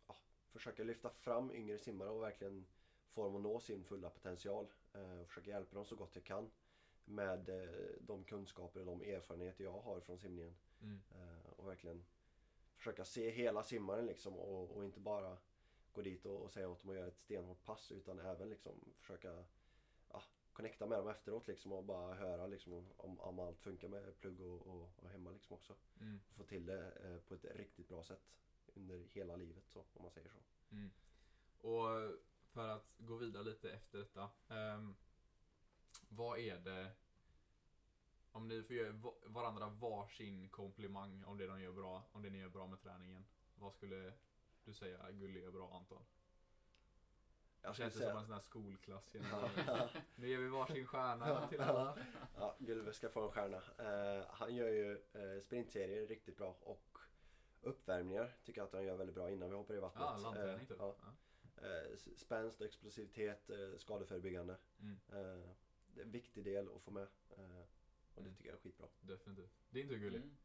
[0.08, 0.16] ja,
[0.50, 2.66] försöka lyfta fram yngre simmare och verkligen
[3.10, 4.66] få dem att nå sin fulla potential.
[4.94, 6.50] eh, Och försöka hjälpa dem så gott jag kan.
[7.04, 10.54] Med eh, de kunskaper och de erfarenheter jag har från simningen.
[10.82, 11.02] Mm.
[11.10, 12.04] Eh, Och verkligen
[12.76, 15.36] försöka se hela simmaren liksom och, och inte bara
[15.92, 18.94] gå dit och, och säga åt dem att göra ett stenhårt pass utan även liksom
[19.00, 19.44] försöka
[20.52, 24.40] connecta med dem efteråt liksom och bara höra liksom om, om allt funkar med plugg
[24.40, 25.74] och, och, och hemma liksom också.
[26.00, 26.20] Mm.
[26.30, 28.22] Få till det eh, på ett riktigt bra sätt
[28.74, 30.38] under hela livet så, om man säger så.
[30.70, 30.90] Mm.
[31.60, 31.88] Och
[32.52, 34.30] för att gå vidare lite efter detta.
[34.48, 34.94] ehm,
[36.08, 36.92] vad är det
[38.32, 42.30] Om ni får ge va- varandra varsin komplimang om det de gör bra, om det
[42.30, 43.24] ni gör bra med träningen.
[43.54, 44.12] Vad skulle
[44.64, 46.02] du säga Gulli gör bra Anton?
[47.62, 49.14] Jag känns det som en sån här skolklass.
[49.30, 49.50] Ja.
[50.16, 51.98] Nu ger vi varsin stjärna till alla.
[52.36, 53.56] Ja, Gulve ska få en stjärna.
[53.78, 56.98] Eh, han gör ju uh, sprintserier riktigt bra och
[57.60, 60.02] uppvärmningar tycker jag att han gör väldigt bra innan vi hoppar i vattnet.
[60.06, 60.76] Ja, landträning Eh, typ.
[60.78, 60.96] ja.
[61.02, 61.62] Ja.
[61.68, 64.56] Eh, s- spänst och explosivitet, eh, skadeförebyggande.
[64.80, 65.48] Mm, Eh,
[65.94, 67.02] det är en viktig del att få med.
[67.30, 67.60] Eh,
[68.14, 68.34] och det Mm.
[68.34, 68.88] tycker jag är skitbra.
[69.00, 69.52] definitivt.
[69.70, 70.16] Din tur Gulli.
[70.16, 70.36] Mm.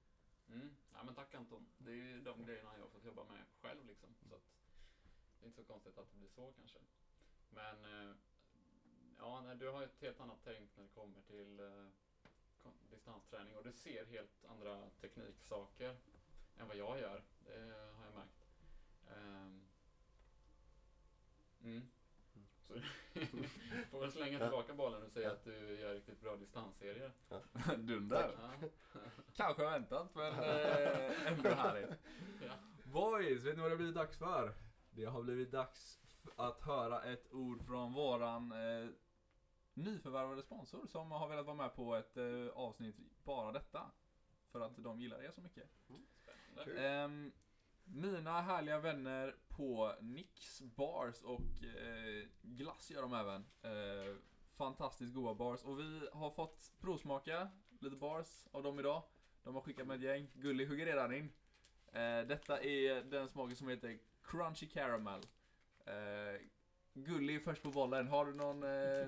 [0.50, 0.76] Mm.
[0.94, 1.70] Ja men tack Anton.
[1.78, 4.16] Det är ju de grejerna jag har fått jobba med själv liksom.
[4.30, 4.42] Så att
[5.40, 6.80] det är inte så konstigt att det blir så kanske.
[7.50, 8.16] Men eh,
[9.20, 11.88] ja, nej, du har ett helt annat tänk när det kommer till eh,
[12.90, 15.96] distansträning och du ser helt andra tekniksaker
[16.58, 17.24] än vad jag gör.
[17.46, 17.60] Det
[17.98, 18.48] har jag märkt.
[19.12, 19.62] Ehm,
[21.64, 21.90] mm.
[22.68, 22.74] Så
[23.92, 27.12] får väl slänga tillbaka bollen och säga att du gör riktigt bra distansserier.
[27.78, 28.36] Dunder.
[28.42, 28.70] Ja.
[29.36, 31.90] Kanske väntat, men eh, ändå härligt.
[32.46, 32.54] Ja.
[32.84, 34.54] Boys, vet ni vad det blir dags för?
[34.92, 36.00] Det har blivit dags
[36.36, 38.90] att höra ett ord från våran eh,
[39.74, 43.92] nyförvärvade sponsor som har velat vara med på ett eh, avsnitt bara detta.
[44.52, 45.70] För att de gillar er så mycket.
[46.64, 46.78] Kul.
[46.78, 47.32] Ehm,
[47.86, 53.46] mina härliga vänner på Nix Bars och eh, glass gör de även.
[53.62, 54.16] Eh,
[54.56, 55.64] fantastiskt goda bars.
[55.64, 57.50] Och vi har fått provsmaka
[57.80, 59.04] lite bars av dem idag.
[59.44, 60.28] De har skickat med ett gäng.
[60.34, 61.32] Gulli hugger redan in.
[61.88, 65.22] Eh, detta är den smaken som heter Crunchy Caramel.
[65.88, 66.42] Eh,
[66.94, 68.08] Gulli är först på bollen.
[68.08, 68.64] Har du någon...
[68.64, 69.08] Eh,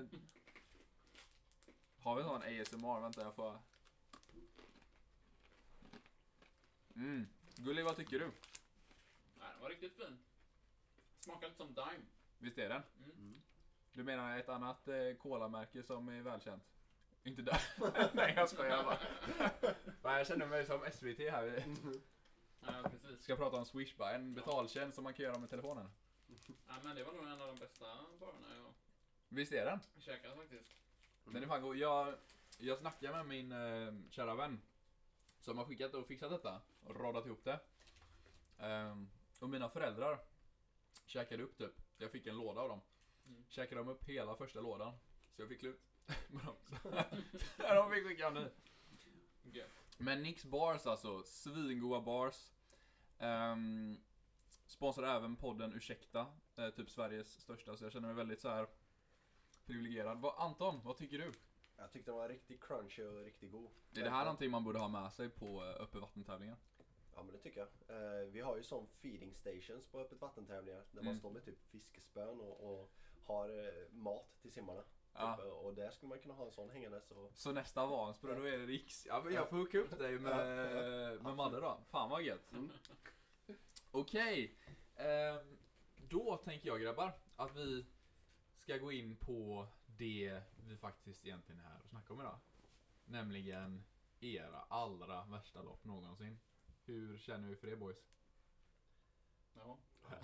[2.00, 3.00] har vi någon ASMR?
[3.00, 3.58] Vänta, jag får...
[6.96, 7.26] Mm.
[7.56, 8.24] Gulli, vad tycker du?
[9.38, 10.18] Nej, den var riktigt fin.
[11.20, 12.04] Smakar lite som Dime.
[12.38, 12.82] Visst är den?
[13.18, 13.42] Mm.
[13.92, 16.62] Du menar ett annat eh, colamärke som är välkänt?
[17.24, 17.62] Inte där.
[18.14, 18.98] Nej, jag skojar bara.
[20.02, 21.64] Nej, jag känner mig som SVT här.
[22.66, 23.24] Ja, precis.
[23.24, 25.90] Ska prata om Swishbuy, en betaltjänst som man kan göra med telefonen.
[26.68, 27.86] Ja, men det var nog en av de bästa
[28.20, 28.72] barerna jag
[29.28, 29.80] Visst är den?
[29.98, 30.76] käkat faktiskt.
[31.24, 31.76] Den är fan god.
[31.76, 32.14] Jag,
[32.58, 34.62] jag snackade med min eh, kära vän
[35.40, 37.60] som har skickat och fixat detta och radat ihop det.
[38.58, 39.10] Ehm,
[39.40, 40.18] och mina föräldrar
[41.06, 41.72] käkade upp typ.
[41.98, 42.80] Jag fick en låda av dem.
[43.26, 43.44] Mm.
[43.48, 44.92] Käkade de upp hela första lådan.
[45.36, 45.80] Så jag fick slut.
[47.56, 48.46] Så de fick skicka en ny.
[49.52, 49.70] Gött.
[49.98, 52.50] Men Nix Bars alltså, svingoda bars.
[53.18, 54.00] Um,
[54.70, 58.66] sponsrar även podden Ursäkta, eh, typ Sveriges största, så jag känner mig väldigt så här
[59.66, 60.20] privilegierad.
[60.20, 61.32] Va, Anton, vad tycker du?
[61.76, 63.70] Jag tyckte den var riktigt crunchy och riktigt god.
[63.96, 66.56] Är det här någonting man borde ha med sig på uh, uppe vattentävlingar?
[67.14, 67.68] Ja men det tycker jag.
[67.96, 70.80] Eh, vi har ju sån feeding stations på öppet vattentävlingar.
[70.90, 71.18] Där man Mm.
[71.18, 72.92] står med typ fiskespön och, och
[73.24, 74.82] har eh, mat till simmarna.
[75.14, 75.36] Ja.
[75.36, 77.10] Typ, och där skulle man kunna ha en sån hängandes.
[77.10, 79.06] Och, Så nästa Vansbro, då är det Riks...
[79.06, 80.58] Ja men jag får hooka upp dig med,
[81.16, 81.80] Ja, med Madde då.
[81.90, 82.52] Fan vad gött.
[82.52, 82.70] Mm.
[83.90, 84.58] Okej.
[84.96, 85.58] ehm,
[85.96, 87.86] då tänker jag grabbar att vi
[88.56, 92.38] ska gå in på det vi faktiskt egentligen är här och snackar om idag.
[93.04, 93.84] Nämligen
[94.20, 96.40] era allra värsta lopp någonsin.
[96.84, 97.98] Hur känner vi för det boys?
[99.54, 99.78] Ja.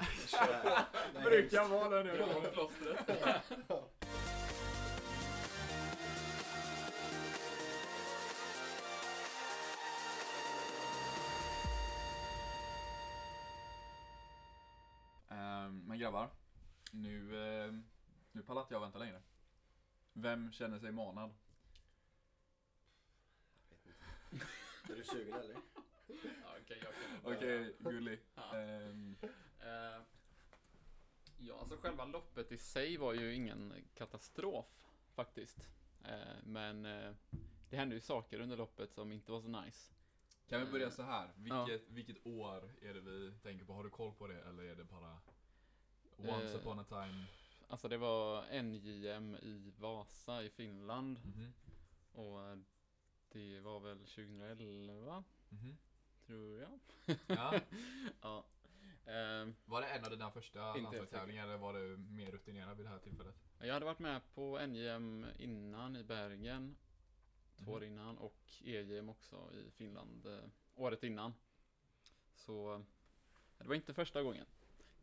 [1.15, 2.25] Nej, Brukar vara det nu.
[15.97, 16.31] men grabbar,
[16.91, 17.85] nu, ehm,
[18.33, 19.23] nu pallar inte jag vänta längre.
[20.13, 21.35] Vem känner sig manad?
[24.91, 25.57] Är du sugen eller?
[26.43, 27.37] Ja, okej, jag börja.
[27.37, 28.19] Okej, Gulli.
[28.35, 28.57] Ja.
[28.57, 29.17] Ehm,
[29.61, 30.03] Eh,
[31.39, 34.67] ja, alltså själva loppet i sig var ju ingen katastrof
[35.15, 35.59] faktiskt.
[36.05, 37.13] Eh, men eh,
[37.71, 39.93] det hände ju saker under loppet som inte var så nice.
[40.49, 41.31] kan vi börja Eh, så här?
[41.37, 43.73] Vilket, vilket år är det vi tänker på?
[43.73, 45.19] Har du koll på det eller är det bara
[46.17, 47.25] Once Eh, upon a time?
[47.69, 51.53] Alltså det var NJM i Vasa i Finland Mhm,
[52.13, 52.57] och eh,
[53.33, 55.77] det var väl 2011 mhm.
[56.27, 56.79] tror jag.
[57.27, 57.61] Ja.
[58.21, 58.45] Ja.
[59.07, 62.91] Ehm, Var det en av dina första landslagstävlingar eller var du mer rutinerad vid det
[62.91, 63.35] här tillfället?
[63.61, 66.77] Jag hade varit med på NJM innan i Bergen,
[67.57, 67.87] två år Mhm.
[67.93, 70.45] innan, och EJM också i Finland eh,
[70.75, 71.35] året innan.
[72.35, 72.81] Så eh,
[73.59, 74.47] det var inte första gången.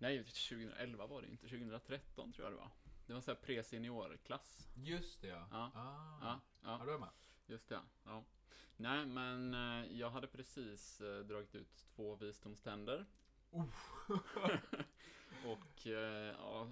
[0.03, 2.69] Nej, 2011 var det inte, 2013 tror jag det var.
[3.07, 4.67] Det var så här pre-seniorklass.
[4.75, 5.47] Just det ja.
[5.51, 5.71] Ja.
[5.75, 6.17] Ah.
[6.21, 7.09] Ja, Ja, ja, du är med.
[7.45, 7.79] just det.
[8.03, 8.23] Ja.
[8.77, 13.05] Nej, men eh, jag hade precis eh, dragit ut två visdomständer.
[15.45, 16.69] och eh, ja,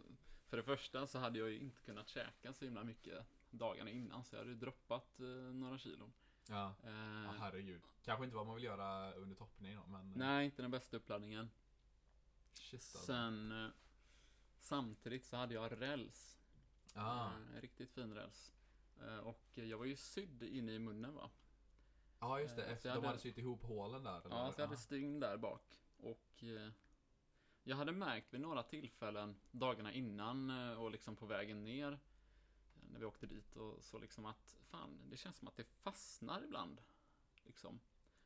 [0.47, 4.23] för det första så hade jag ju inte kunnat käka så himla mycket dagarna innan,
[4.23, 5.19] så jag hade droppat
[5.53, 6.13] några kilon.
[6.49, 6.75] Ja.
[6.83, 7.81] Eh, herregud.
[8.05, 10.13] Kanske inte vad man vill göra under toppning då, men...
[10.15, 11.49] nej, inte den bästa uppladdningen.
[12.53, 12.97] Shit alltså.
[12.97, 13.69] Sen eh,
[14.59, 16.37] samtidigt så hade jag räls.
[16.93, 17.25] Ah.
[17.27, 18.53] Eh, riktigt fin räls.
[19.01, 21.29] Eh, och jag var ju sydd inne i munnen va.
[22.19, 22.65] Ja, just det.
[22.65, 24.21] Efter de hade- hade sytt ihop hålen där.
[24.25, 24.35] Eller?
[24.35, 24.81] Ja, så jag hade Ah.
[24.81, 25.81] stygn där bak.
[25.97, 26.43] Och
[27.63, 31.99] jag hade märkt vid några tillfällen dagarna innan och liksom på vägen ner
[32.73, 36.43] när vi åkte dit och så liksom att fan, det känns som att det fastnar
[36.43, 36.81] ibland.
[37.43, 37.79] Liksom.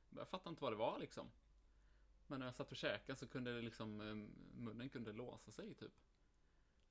[0.10, 1.32] Jag fattar inte vad det var liksom.
[2.28, 4.16] Men när jag satt och käkade så kunde det liksom eh,
[4.64, 5.94] munnen kunde låsa sig typ.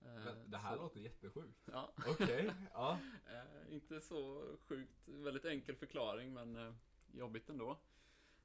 [0.00, 1.68] Eh, Men det här så, låter jättesjukt.
[1.72, 2.98] Ja, Okej, ja.
[3.26, 6.74] Eh, inte så sjukt, väldigt enkel förklaring men eh,
[7.12, 7.78] jobbigt ändå.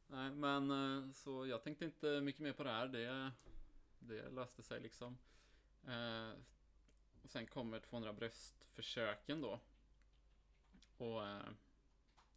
[0.07, 2.87] Nej, men eh, så jag tänkte inte mycket mer på det här.
[2.87, 3.31] Det,
[3.99, 5.17] det löste sig liksom.
[5.87, 6.31] Eh,
[7.23, 9.59] och sen kommer 200 bröstförsöken då.
[10.97, 11.49] Och eh,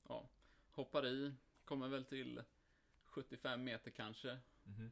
[0.08, 0.28] ja,
[0.70, 1.32] hoppar i,
[1.64, 2.42] kommer väl till
[3.12, 4.38] 75 meter kanske.
[4.64, 4.90] Mhm.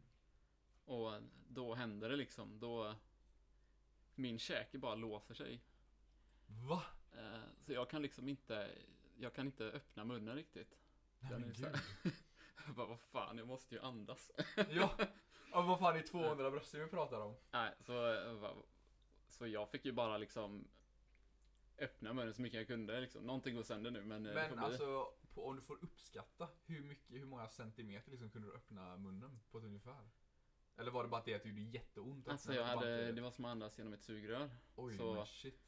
[0.84, 1.12] Och
[1.48, 2.60] då händer det liksom.
[2.60, 2.94] Då
[4.14, 5.60] min käke bara låser sig.
[6.68, 6.82] Va?
[7.12, 8.70] Eh, Så jag kan liksom inte,
[9.18, 10.78] jag kan inte öppna munnen riktigt.
[11.20, 11.76] Nej Den men gud.
[12.66, 14.30] Jag bara, vad fan, jag måste ju andas.
[14.70, 14.90] Ja.
[15.52, 17.34] ja, vad fan är 200 bröst vi pratar om?
[17.50, 18.52] Nej, så, eh,
[19.28, 20.68] så jag fick ju bara liksom
[21.78, 23.22] öppna munnen så mycket jag kunde liksom.
[23.24, 26.82] Någonting går sönder nu men, eh, det Men alltså, på, om du får uppskatta, hur
[26.82, 30.08] mycket, hur många centimeter liksom kunde du öppna munnen på ett ungefär?
[30.76, 32.26] Eller var det bara att det att det gjorde jätteont?
[32.26, 34.50] att Alltså jag hade, det var som att andas genom ett sugrör.
[34.76, 35.60] Oj, så- men shit.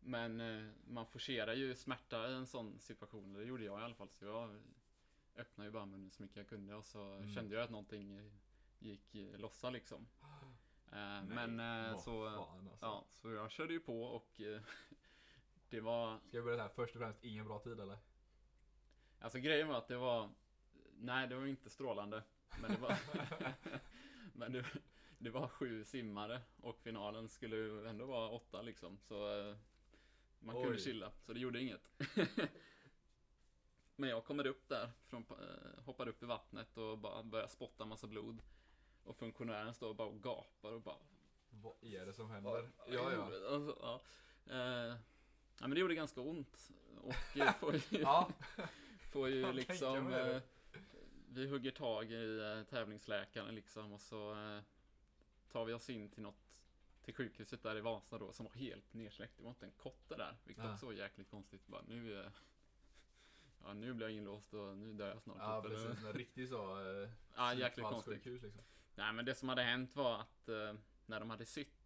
[0.00, 3.32] Men eh, man forcerar ju smärta i en sån situation.
[3.32, 4.08] Det gjorde jag i alla fall.
[4.10, 4.60] Så jag
[5.36, 7.34] öppnade ju bara munnen så mycket jag kunde och så Mm.
[7.34, 8.30] kände jag att någonting
[8.78, 10.06] gick lossa liksom.
[10.22, 12.76] Eh, Nej, men eh, så, alltså.
[12.80, 14.40] ja, så jag körde ju på och
[15.70, 17.98] det var, Ska jag börja här, först och främst ingen bra tid eller?
[19.20, 20.30] Alltså grejen var att det var,
[20.98, 22.22] nej det var inte strålande.
[22.60, 22.98] Men det var,
[24.32, 24.64] men det,
[25.18, 28.98] det var sju simmare och finalen skulle ändå vara åtta liksom.
[28.98, 29.56] Så eh,
[30.38, 30.78] man kunde Oj.
[30.78, 31.90] chilla, så det gjorde inget.
[33.96, 37.84] Men jag kommer upp där, från, eh, hoppar upp i vattnet och bara börjar spotta
[37.84, 38.42] massa blod.
[39.04, 40.96] Och funktionären står bara och gapar och bara
[41.50, 42.70] Vad är det som händer?
[42.88, 43.24] Ja, ja.
[43.24, 44.00] Alltså, ja.
[44.46, 44.96] Eh,
[45.58, 46.70] ja men det gjorde ganska ont.
[47.02, 48.28] Och eh, Ja,
[49.10, 50.42] får ju liksom eh,
[51.28, 54.60] Vi hugger tag i eh, tävlingsläkaren liksom och så eh,
[55.52, 56.56] Tar vi oss in till något
[57.02, 59.36] Till sjukhuset där i Vasa då som var helt nersläckt.
[59.36, 60.36] Det var inte en kotte där.
[60.44, 60.72] Vilket Ja.
[60.74, 61.66] också var jäkligt konstigt.
[61.66, 62.30] Bara, nu eh,
[63.64, 65.36] Ja nu blir jag inlåst och nu dör jag snart.
[65.40, 66.04] ja typ, precis.
[66.04, 66.80] En riktig så...
[67.02, 68.04] Eh, Ja, jäkligt konstigt.
[68.14, 68.62] psykfallssjukhus, liksom.
[68.94, 70.74] Nej men det som hade hänt var att eh,
[71.06, 71.76] när de hade sytt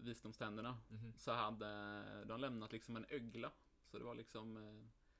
[0.00, 1.12] visdomständerna Mhm.
[1.18, 3.50] så hade de lämnat liksom en ögla.
[3.90, 4.56] Så det var liksom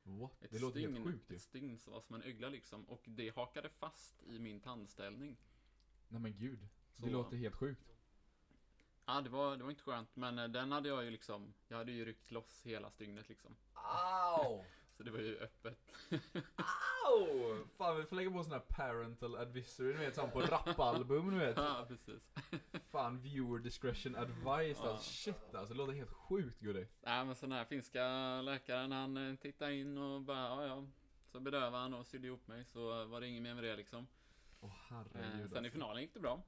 [0.08, 0.42] What?
[0.42, 1.36] ett Det låter stygn, helt sjukt ju.
[1.36, 2.84] ett stygn som var som en ögla liksom.
[2.84, 5.36] Och det hakade fast i min tandställning.
[6.08, 6.68] Nej men gud.
[6.92, 7.94] Så, Det låter helt sjukt.
[9.06, 10.16] Ja, det var, det var inte skönt.
[10.16, 13.56] Men eh, den hade jag ju liksom, jag hade ju ryckt loss hela stygnet liksom.
[13.74, 14.64] Au!
[14.98, 15.78] Så det var ju öppet.
[17.06, 17.64] Au!
[17.76, 21.38] Fan vi får lägga på sån här parental advisory, du vet som på rapalbum du
[21.38, 21.56] vet.
[21.56, 22.22] ja, precis.
[22.90, 24.90] Fan viewer discretion advice Ja.
[24.90, 25.10] alltså.
[25.10, 26.86] Shit alltså, det låter helt sjukt Gulli.
[27.02, 28.02] Nej men så den här finska
[28.42, 30.86] läkaren han eh, tittade in och bara, ja ja.
[31.32, 34.06] Så bedövade han och sydde ihop mig så var det inget mer med det liksom.
[34.60, 35.70] Åh Eh, herregud sen i alltså.
[35.70, 36.42] finalen gick det bra.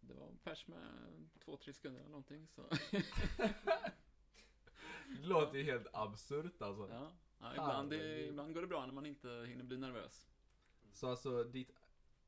[0.00, 0.78] Det var pers med
[1.44, 2.62] två, tre sekunder eller någonting så.
[5.20, 6.88] Det låter ju helt absurt alltså.
[6.92, 7.12] Ja,
[7.42, 10.28] ja ibland, det, ibland går det bra när man inte hinner bli nervös.
[10.92, 11.70] Så alltså ditt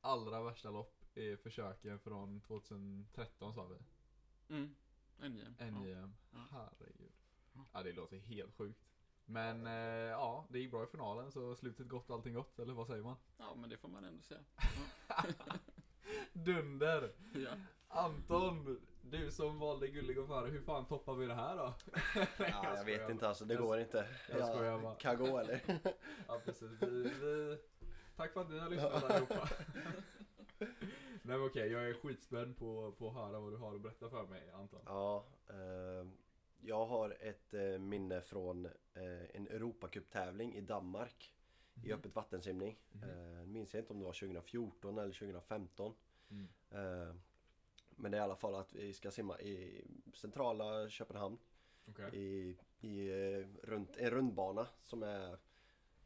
[0.00, 3.76] allra värsta lopp är försöken från 2013 sa vi?
[4.54, 4.74] Mm.
[5.18, 5.54] NJM.
[5.58, 6.14] NJM.
[6.32, 6.38] Ja.
[6.50, 7.12] Herregud.
[7.72, 8.84] Ja det låter helt sjukt.
[9.26, 9.72] Men eh,
[10.10, 13.16] ja, det gick bra i finalen så slutet gott, allting gott, eller vad säger man?
[13.38, 14.40] ja, men det får man ändå säga.
[16.32, 17.12] Dunder!
[17.34, 17.50] Ja.
[17.88, 18.80] Anton,
[19.10, 21.74] du som valde Gullig och före, hur fan toppar vi det här då?
[22.38, 23.10] Ja, jag vet skojar.
[23.10, 24.08] inte alltså, det Jag- går inte.
[24.30, 24.94] jag skojar bara.
[24.94, 25.60] kan gå eller?
[26.28, 26.86] Ja precis, vi,
[27.20, 27.58] vi...
[28.16, 29.48] Tack för att ni har lyssnat allihopa.
[31.26, 34.10] Nej men okej, jag är skitspänd på, på att höra vad du har att berätta
[34.10, 34.80] för mig Anton.
[34.86, 36.06] Ja, eh,
[36.60, 38.72] jag har ett eh, minne från eh,
[39.34, 41.34] en Europacup-tävling i Danmark
[41.74, 41.98] i Mhm.
[41.98, 42.78] öppet vattensimning.
[43.02, 45.94] Eh, minns jag inte om det var 2014 eller 2015.
[46.30, 46.48] Mm.
[47.96, 49.84] Men det är i alla fall att vi ska simma i
[50.14, 51.38] centrala Köpenhamn
[51.88, 52.10] Okej.
[52.12, 55.28] i, i eh, runt, en rundbana som är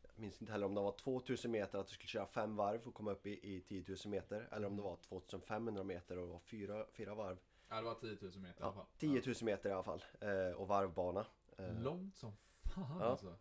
[0.03, 2.86] jag minns inte heller om det var 2000 meter att du skulle köra fem varv
[2.86, 6.26] och komma upp i, i 10 000 meter eller om det var 2500 meter och
[6.26, 7.39] det var fyra, fyra varv.
[7.68, 8.86] Ja det var 10 000 meter i alla fall.
[8.99, 11.26] 10 000 meter i alla fall eh, och varvbana.
[11.59, 12.32] Eh, Långt som
[12.62, 13.05] fan Ja.
[13.07, 13.34] alltså.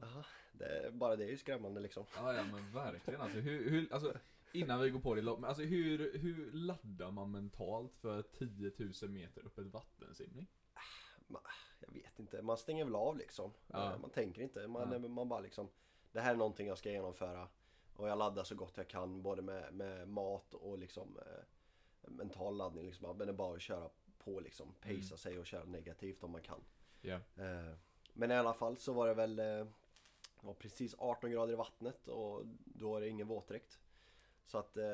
[0.00, 2.04] Ja, det, bara det är ju skrämmande liksom.
[2.16, 3.38] Ja, ja men verkligen alltså.
[3.38, 4.16] Hur, hur, alltså
[4.52, 8.72] innan vi går på det, alltså hur, hur laddar man mentalt för 10
[9.02, 10.48] 000 meter upp ett vattensimning?
[11.80, 13.52] Jag vet inte, man stänger väl av liksom.
[13.66, 13.92] Ja.
[13.92, 15.08] Eh, Man tänker inte, man, Ja.
[15.08, 15.68] man bara liksom
[16.12, 17.48] Det här är någonting jag ska genomföra
[17.96, 22.56] Och jag laddar så gott jag kan både med, med mat och liksom eh, Mental
[22.56, 23.16] laddning liksom.
[23.18, 24.74] Men det är bara att köra på liksom.
[24.80, 25.02] Pacea Mm.
[25.18, 26.60] sig och köra negativt om man kan.
[27.00, 27.14] Ja.
[27.36, 27.74] Eh,
[28.12, 29.66] Men i alla fall så var det väl eh,
[30.40, 33.78] var precis 18 grader i vattnet och då är det ingen våtdräkt.
[34.46, 34.84] Så att eh,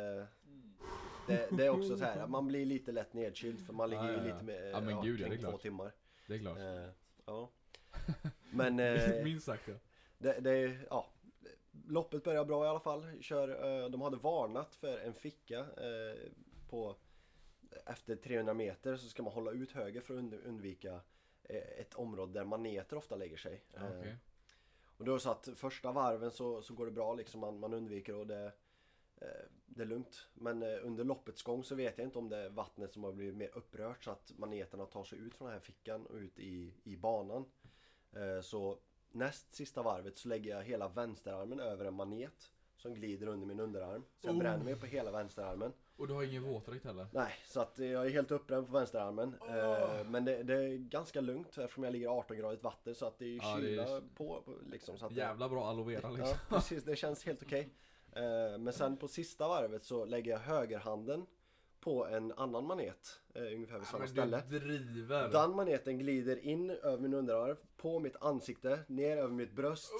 [1.26, 4.10] det, det är också så här, man blir lite lätt nedkyld för man ligger Ja,
[4.10, 4.32] ju ja, ja.
[4.34, 5.60] lite med Ja, men gud, ja, det är kring två klart.
[5.62, 5.92] timmar.
[6.26, 6.58] Det är klart.
[6.58, 6.88] Eh,
[7.26, 7.50] ja.
[8.50, 9.74] Men eh, Minst sagt ja.
[10.18, 11.06] det, det, ja.
[11.88, 13.06] Loppet börjar bra i alla fall.
[13.20, 13.48] Kör,
[13.84, 16.30] eh, de hade varnat för en ficka eh,
[16.70, 16.96] på
[17.86, 21.00] efter 300 meter så ska man hålla ut höger för att und- undvika
[21.44, 23.62] eh, ett område där maneter ofta lägger sig.
[23.74, 24.14] Ja, Eh,
[24.96, 28.14] och då så att första varven så, så går det bra liksom, man, man undviker
[28.14, 28.52] och det,
[29.66, 30.26] det är lugnt.
[30.34, 33.12] Men eh, under loppets gång så vet jag inte om det är vattnet som har
[33.12, 36.38] blivit mer upprört så att maneterna tar sig ut från den här fickan och ut
[36.38, 37.44] i, i banan.
[38.12, 38.78] Eh, så
[39.10, 43.60] näst sista varvet så lägger jag hela vänsterarmen över en manet som glider under min
[43.60, 44.02] underarm.
[44.18, 44.38] Så jag Oh.
[44.40, 45.72] bränner mig på hela vänsterarmen.
[45.96, 47.06] Och du har ingen våtdräkt heller?
[47.12, 49.34] Nej, så att jag är helt uppbränd på vänsterarmen.
[49.48, 53.18] Eh, men det, det är ganska lugnt eftersom jag ligger 18 gradigt vatten så att
[53.18, 54.98] det är Ja, det är- kyla på, liksom.
[54.98, 56.28] Så att Jävla bra aloe vera liksom.
[56.28, 56.84] Ja, precis.
[56.84, 57.60] Det känns helt okej.
[57.60, 57.66] Eh,
[58.58, 61.26] Men sen på sista varvet så lägger jag högerhanden
[61.80, 63.20] på en annan manet.
[63.34, 64.42] eh, Ungefär vid samma men ställe.
[64.48, 65.28] driver!
[65.28, 69.92] Den maneten glider in över min underarm, på mitt ansikte, ner över mitt bröst.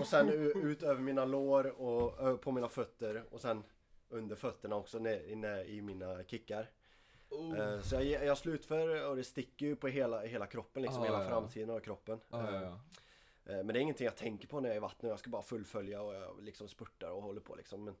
[0.00, 0.28] Och sen
[0.64, 3.62] ut över mina lår och på mina fötter och sen
[4.08, 6.70] under fötterna också ner inne i mina kickar.
[7.30, 7.58] Oh.
[7.58, 11.04] Eh, Så jag, jag slutför och det sticker ju på hela, hela kroppen liksom, Ah,
[11.04, 11.28] hela ja, ja.
[11.30, 12.20] framsidan av kroppen.
[12.30, 12.68] Ja, ja, Eh, ja.
[12.68, 12.74] Eh,
[13.44, 15.10] Men det är ingenting jag tänker på när jag är i vattnet.
[15.10, 17.84] Jag ska bara fullfölja och jag liksom spurtar och håller på liksom.
[17.84, 17.94] Men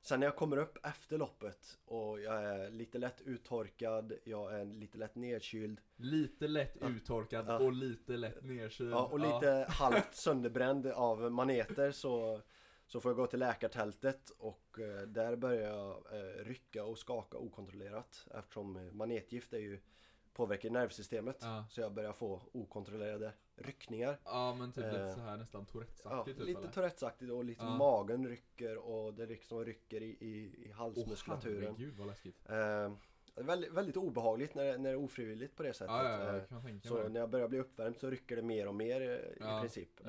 [0.00, 4.64] sen när jag kommer upp efter loppet och jag är lite lätt uttorkad, jag är
[4.64, 5.80] lite lätt nedkyld.
[5.96, 6.88] Lite lätt Ja.
[6.88, 7.58] uttorkad Ja.
[7.58, 8.92] och lite lätt nedkyld.
[8.92, 12.40] Ja, och lite halvt sönderbränd av maneter så,
[12.86, 17.38] så får jag gå till läkartältet och eh, där börjar jag eh, rycka och skaka
[17.38, 19.80] okontrollerat eftersom eh, manetgift är ju
[20.32, 21.38] påverkar nervsystemet.
[21.40, 21.64] Ja.
[21.70, 24.18] Så jag börjar få okontrollerade ryckningar.
[24.24, 26.68] Ja men typ lite Eh, så här nästan Ja, Tourettes-aktigt typ lite?
[26.68, 27.76] Tourettes-aktigt och lite Ja.
[27.76, 30.26] magen rycker och det liksom rycker i, i,
[30.66, 31.62] i Åh halsmuskulaturen.
[31.62, 32.48] herregud vad läskigt.
[32.48, 32.92] eh,
[33.34, 35.90] väldigt, väldigt obehagligt när, det- när det är ofrivilligt på det sättet.
[35.94, 38.74] Ja, ja, ja, Eh, så när jag börjar bli uppvärmd så rycker det mer och
[38.74, 40.00] mer eh, Ja, i princip.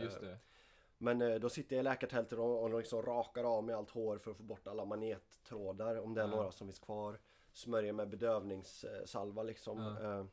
[0.97, 4.31] Men då sitter jag i läkartältet och, och liksom rakar av mig allt hår för
[4.31, 6.35] att få bort alla manettrådar om det är Ja.
[6.35, 7.19] några som finns kvar.
[7.53, 9.79] Smörjer med bedövningssalva liksom.
[10.01, 10.27] Ja.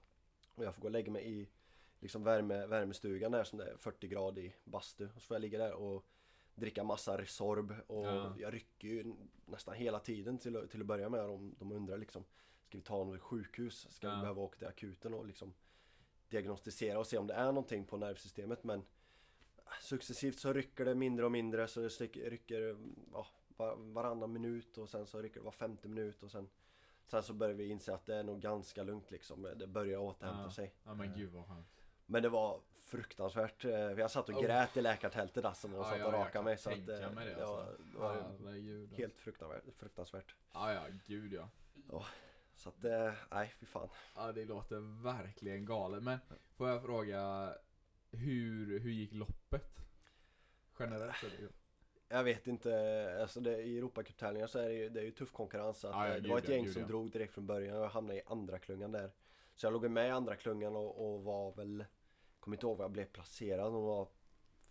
[0.54, 1.48] Och jag får gå och lägga mig i
[2.00, 5.04] liksom värme, värmestugan där som det är 40 grader i bastu.
[5.16, 6.06] Och så får jag ligga där och
[6.54, 8.34] dricka massa Resorb och Ja.
[8.38, 9.14] jag rycker ju
[9.46, 11.20] nästan hela tiden till, att- till att börja med.
[11.20, 12.24] De, de undrar liksom
[12.64, 13.86] Ska vi ta honom till sjukhus?
[13.90, 14.14] Ska Ja.
[14.14, 15.54] vi behöva åka till akuten och liksom
[16.28, 18.82] diagnostisera och se om det är någonting på nervsystemet men
[19.80, 21.88] Successivt så rycker det mindre och mindre så det
[22.30, 22.76] rycker
[23.12, 23.26] ja,
[23.56, 26.48] var, varannan minut och sen så rycker det var femte minut och sen
[27.06, 29.42] Sen så börjar vi inse att det är nog ganska lugnt liksom.
[29.56, 30.50] Det börjar återhämta Ja.
[30.50, 30.74] sig.
[30.84, 31.79] Ja men gud vad skönt.
[32.10, 33.64] Men det var fruktansvärt.
[33.64, 34.42] eh, Jag satt och Oh.
[34.42, 36.58] grät i läkartältet alltså när de satt och rakade mig.
[36.58, 37.76] Så att, tänka eh, mig det, det alltså.
[37.92, 38.12] det var
[38.44, 38.92] Herregud.
[38.92, 39.62] helt fruktansvärt.
[39.76, 40.34] fruktansvärt.
[40.52, 41.48] Ja ja, gud ja.
[42.54, 43.88] Så att, eh, nej fy fan.
[44.16, 46.02] Ja det låter verkligen galet.
[46.02, 46.18] Men
[46.56, 47.54] får jag fråga,
[48.10, 49.76] hur, hur gick loppet?
[50.78, 51.32] Generellt sett.
[52.08, 55.32] Jag vet inte, alltså det, i Europacuptävlingar så är det ju, det är ju tuff
[55.32, 55.84] konkurrens.
[55.84, 58.22] Att, eh, det var ett gäng som drog direkt från början och jag hamnade i
[58.26, 59.10] andra klungan där.
[59.56, 61.84] Så jag låg med i andra klungan och, och var väl,
[62.40, 64.08] kommer inte ihåg vad jag blev placerad, om var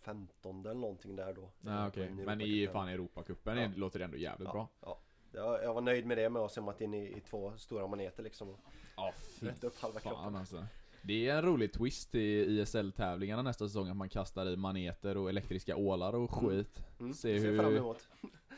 [0.00, 1.50] 15 eller någonting där då.
[1.94, 3.70] På en men i fan Europacupen Ja.
[3.76, 4.68] låter det ändå jävligt Ja, bra.
[4.80, 4.98] ja.
[5.32, 8.22] Jag, var nöjd med det med att ha simmat in i, i två stora maneter
[8.22, 8.48] liksom.
[8.48, 8.58] Och
[8.96, 10.36] Ja rätt upp halva fan kroppen.
[10.36, 10.66] alltså.
[11.02, 12.20] Det är en rolig twist i
[12.60, 16.82] ISL-tävlingarna nästa säsong att man kastar i maneter och elektriska ålar och skit.
[17.00, 18.08] Mm, Se hur- fram emot.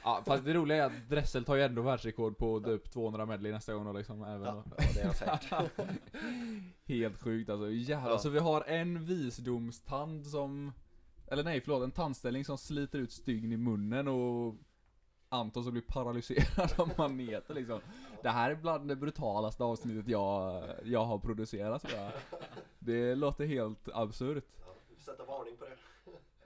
[0.04, 3.52] Ja fast det roliga är att Dressel tar ju ändå världsrekord på typ 200 medley
[3.52, 4.22] nästa gång då liksom.
[4.22, 4.62] Även Ja, då.
[4.78, 5.70] ja, det är jag säkert.
[6.84, 8.10] Helt sjukt alltså, jävlar.
[8.10, 8.18] Ja.
[8.18, 10.72] Så vi har en visdomstand som
[11.28, 14.54] Eller nej förlåt, en tandställning som sliter ut stygn i munnen och
[15.28, 17.80] Anton som blir paralyserad av maneter liksom.
[18.22, 22.12] Det här är bland det brutalaste avsnittet jag, jag har producerat tror jag.
[22.78, 24.44] Det låter helt absurt.
[24.60, 25.76] Ja, vi får sätta varning på det.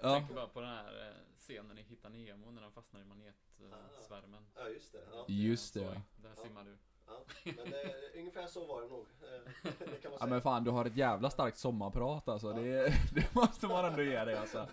[0.00, 3.00] Jag Ja, tänker bara på den här eh, scenen i Hitta Nemo när de fastnar
[3.00, 4.46] i manetsvärmen.
[4.54, 5.06] Ja just det.
[5.12, 5.24] Ja.
[5.28, 6.02] just det.
[6.16, 6.42] Där Ja.
[6.42, 6.76] simmar du.
[7.06, 9.06] Ja, men det, ungefär så var det nog.
[9.22, 10.26] Eh, Det kan man Ja säga.
[10.30, 12.46] men fan du har ett jävla starkt sommarprat alltså.
[12.46, 12.52] Ja.
[12.52, 14.68] Det, det måste man ändå ge dig alltså.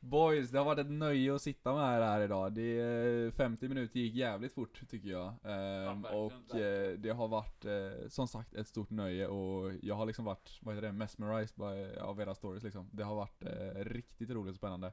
[0.00, 2.52] Boys, det har varit ett nöje att sitta med er här idag.
[2.52, 5.28] Det är 50 minuter gick jävligt fort tycker jag.
[5.28, 6.04] Ehm, verkligen,
[6.50, 10.24] och eh, det har varit eh, som sagt ett stort nöje och jag har liksom
[10.24, 12.88] varit, vad heter det, mesmerized by, av era stories liksom.
[12.92, 14.92] Det har varit eh, riktigt roligt och spännande.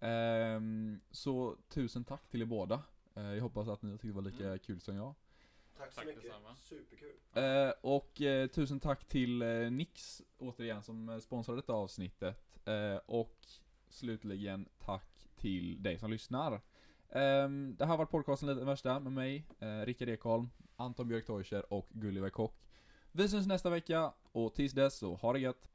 [0.00, 2.82] Ehm, så tusen tack till er båda.
[3.14, 4.58] Eh, jag hoppas att ni har tyckt det var lika Mm.
[4.58, 5.14] kul som jag.
[5.78, 6.22] Tack så Tack mycket.
[6.22, 6.56] detsamma.
[6.56, 7.12] Superkul.
[7.34, 12.58] Eh, och eh, tusen tack till eh, Nix återigen som eh, sponsrade detta avsnittet.
[12.68, 13.38] Eh, och
[13.88, 16.60] slutligen tack till dig som lyssnar.
[17.10, 21.26] Ehm, det här har varit podcasten Lite Värsta med mig, eh, Rickard Ekholm, Anton Björk
[21.26, 22.60] Teuscher och Gulliver Kock.
[23.12, 25.62] Vi syns nästa vecka och tills dess så ha det gött.
[25.62, 25.70] Take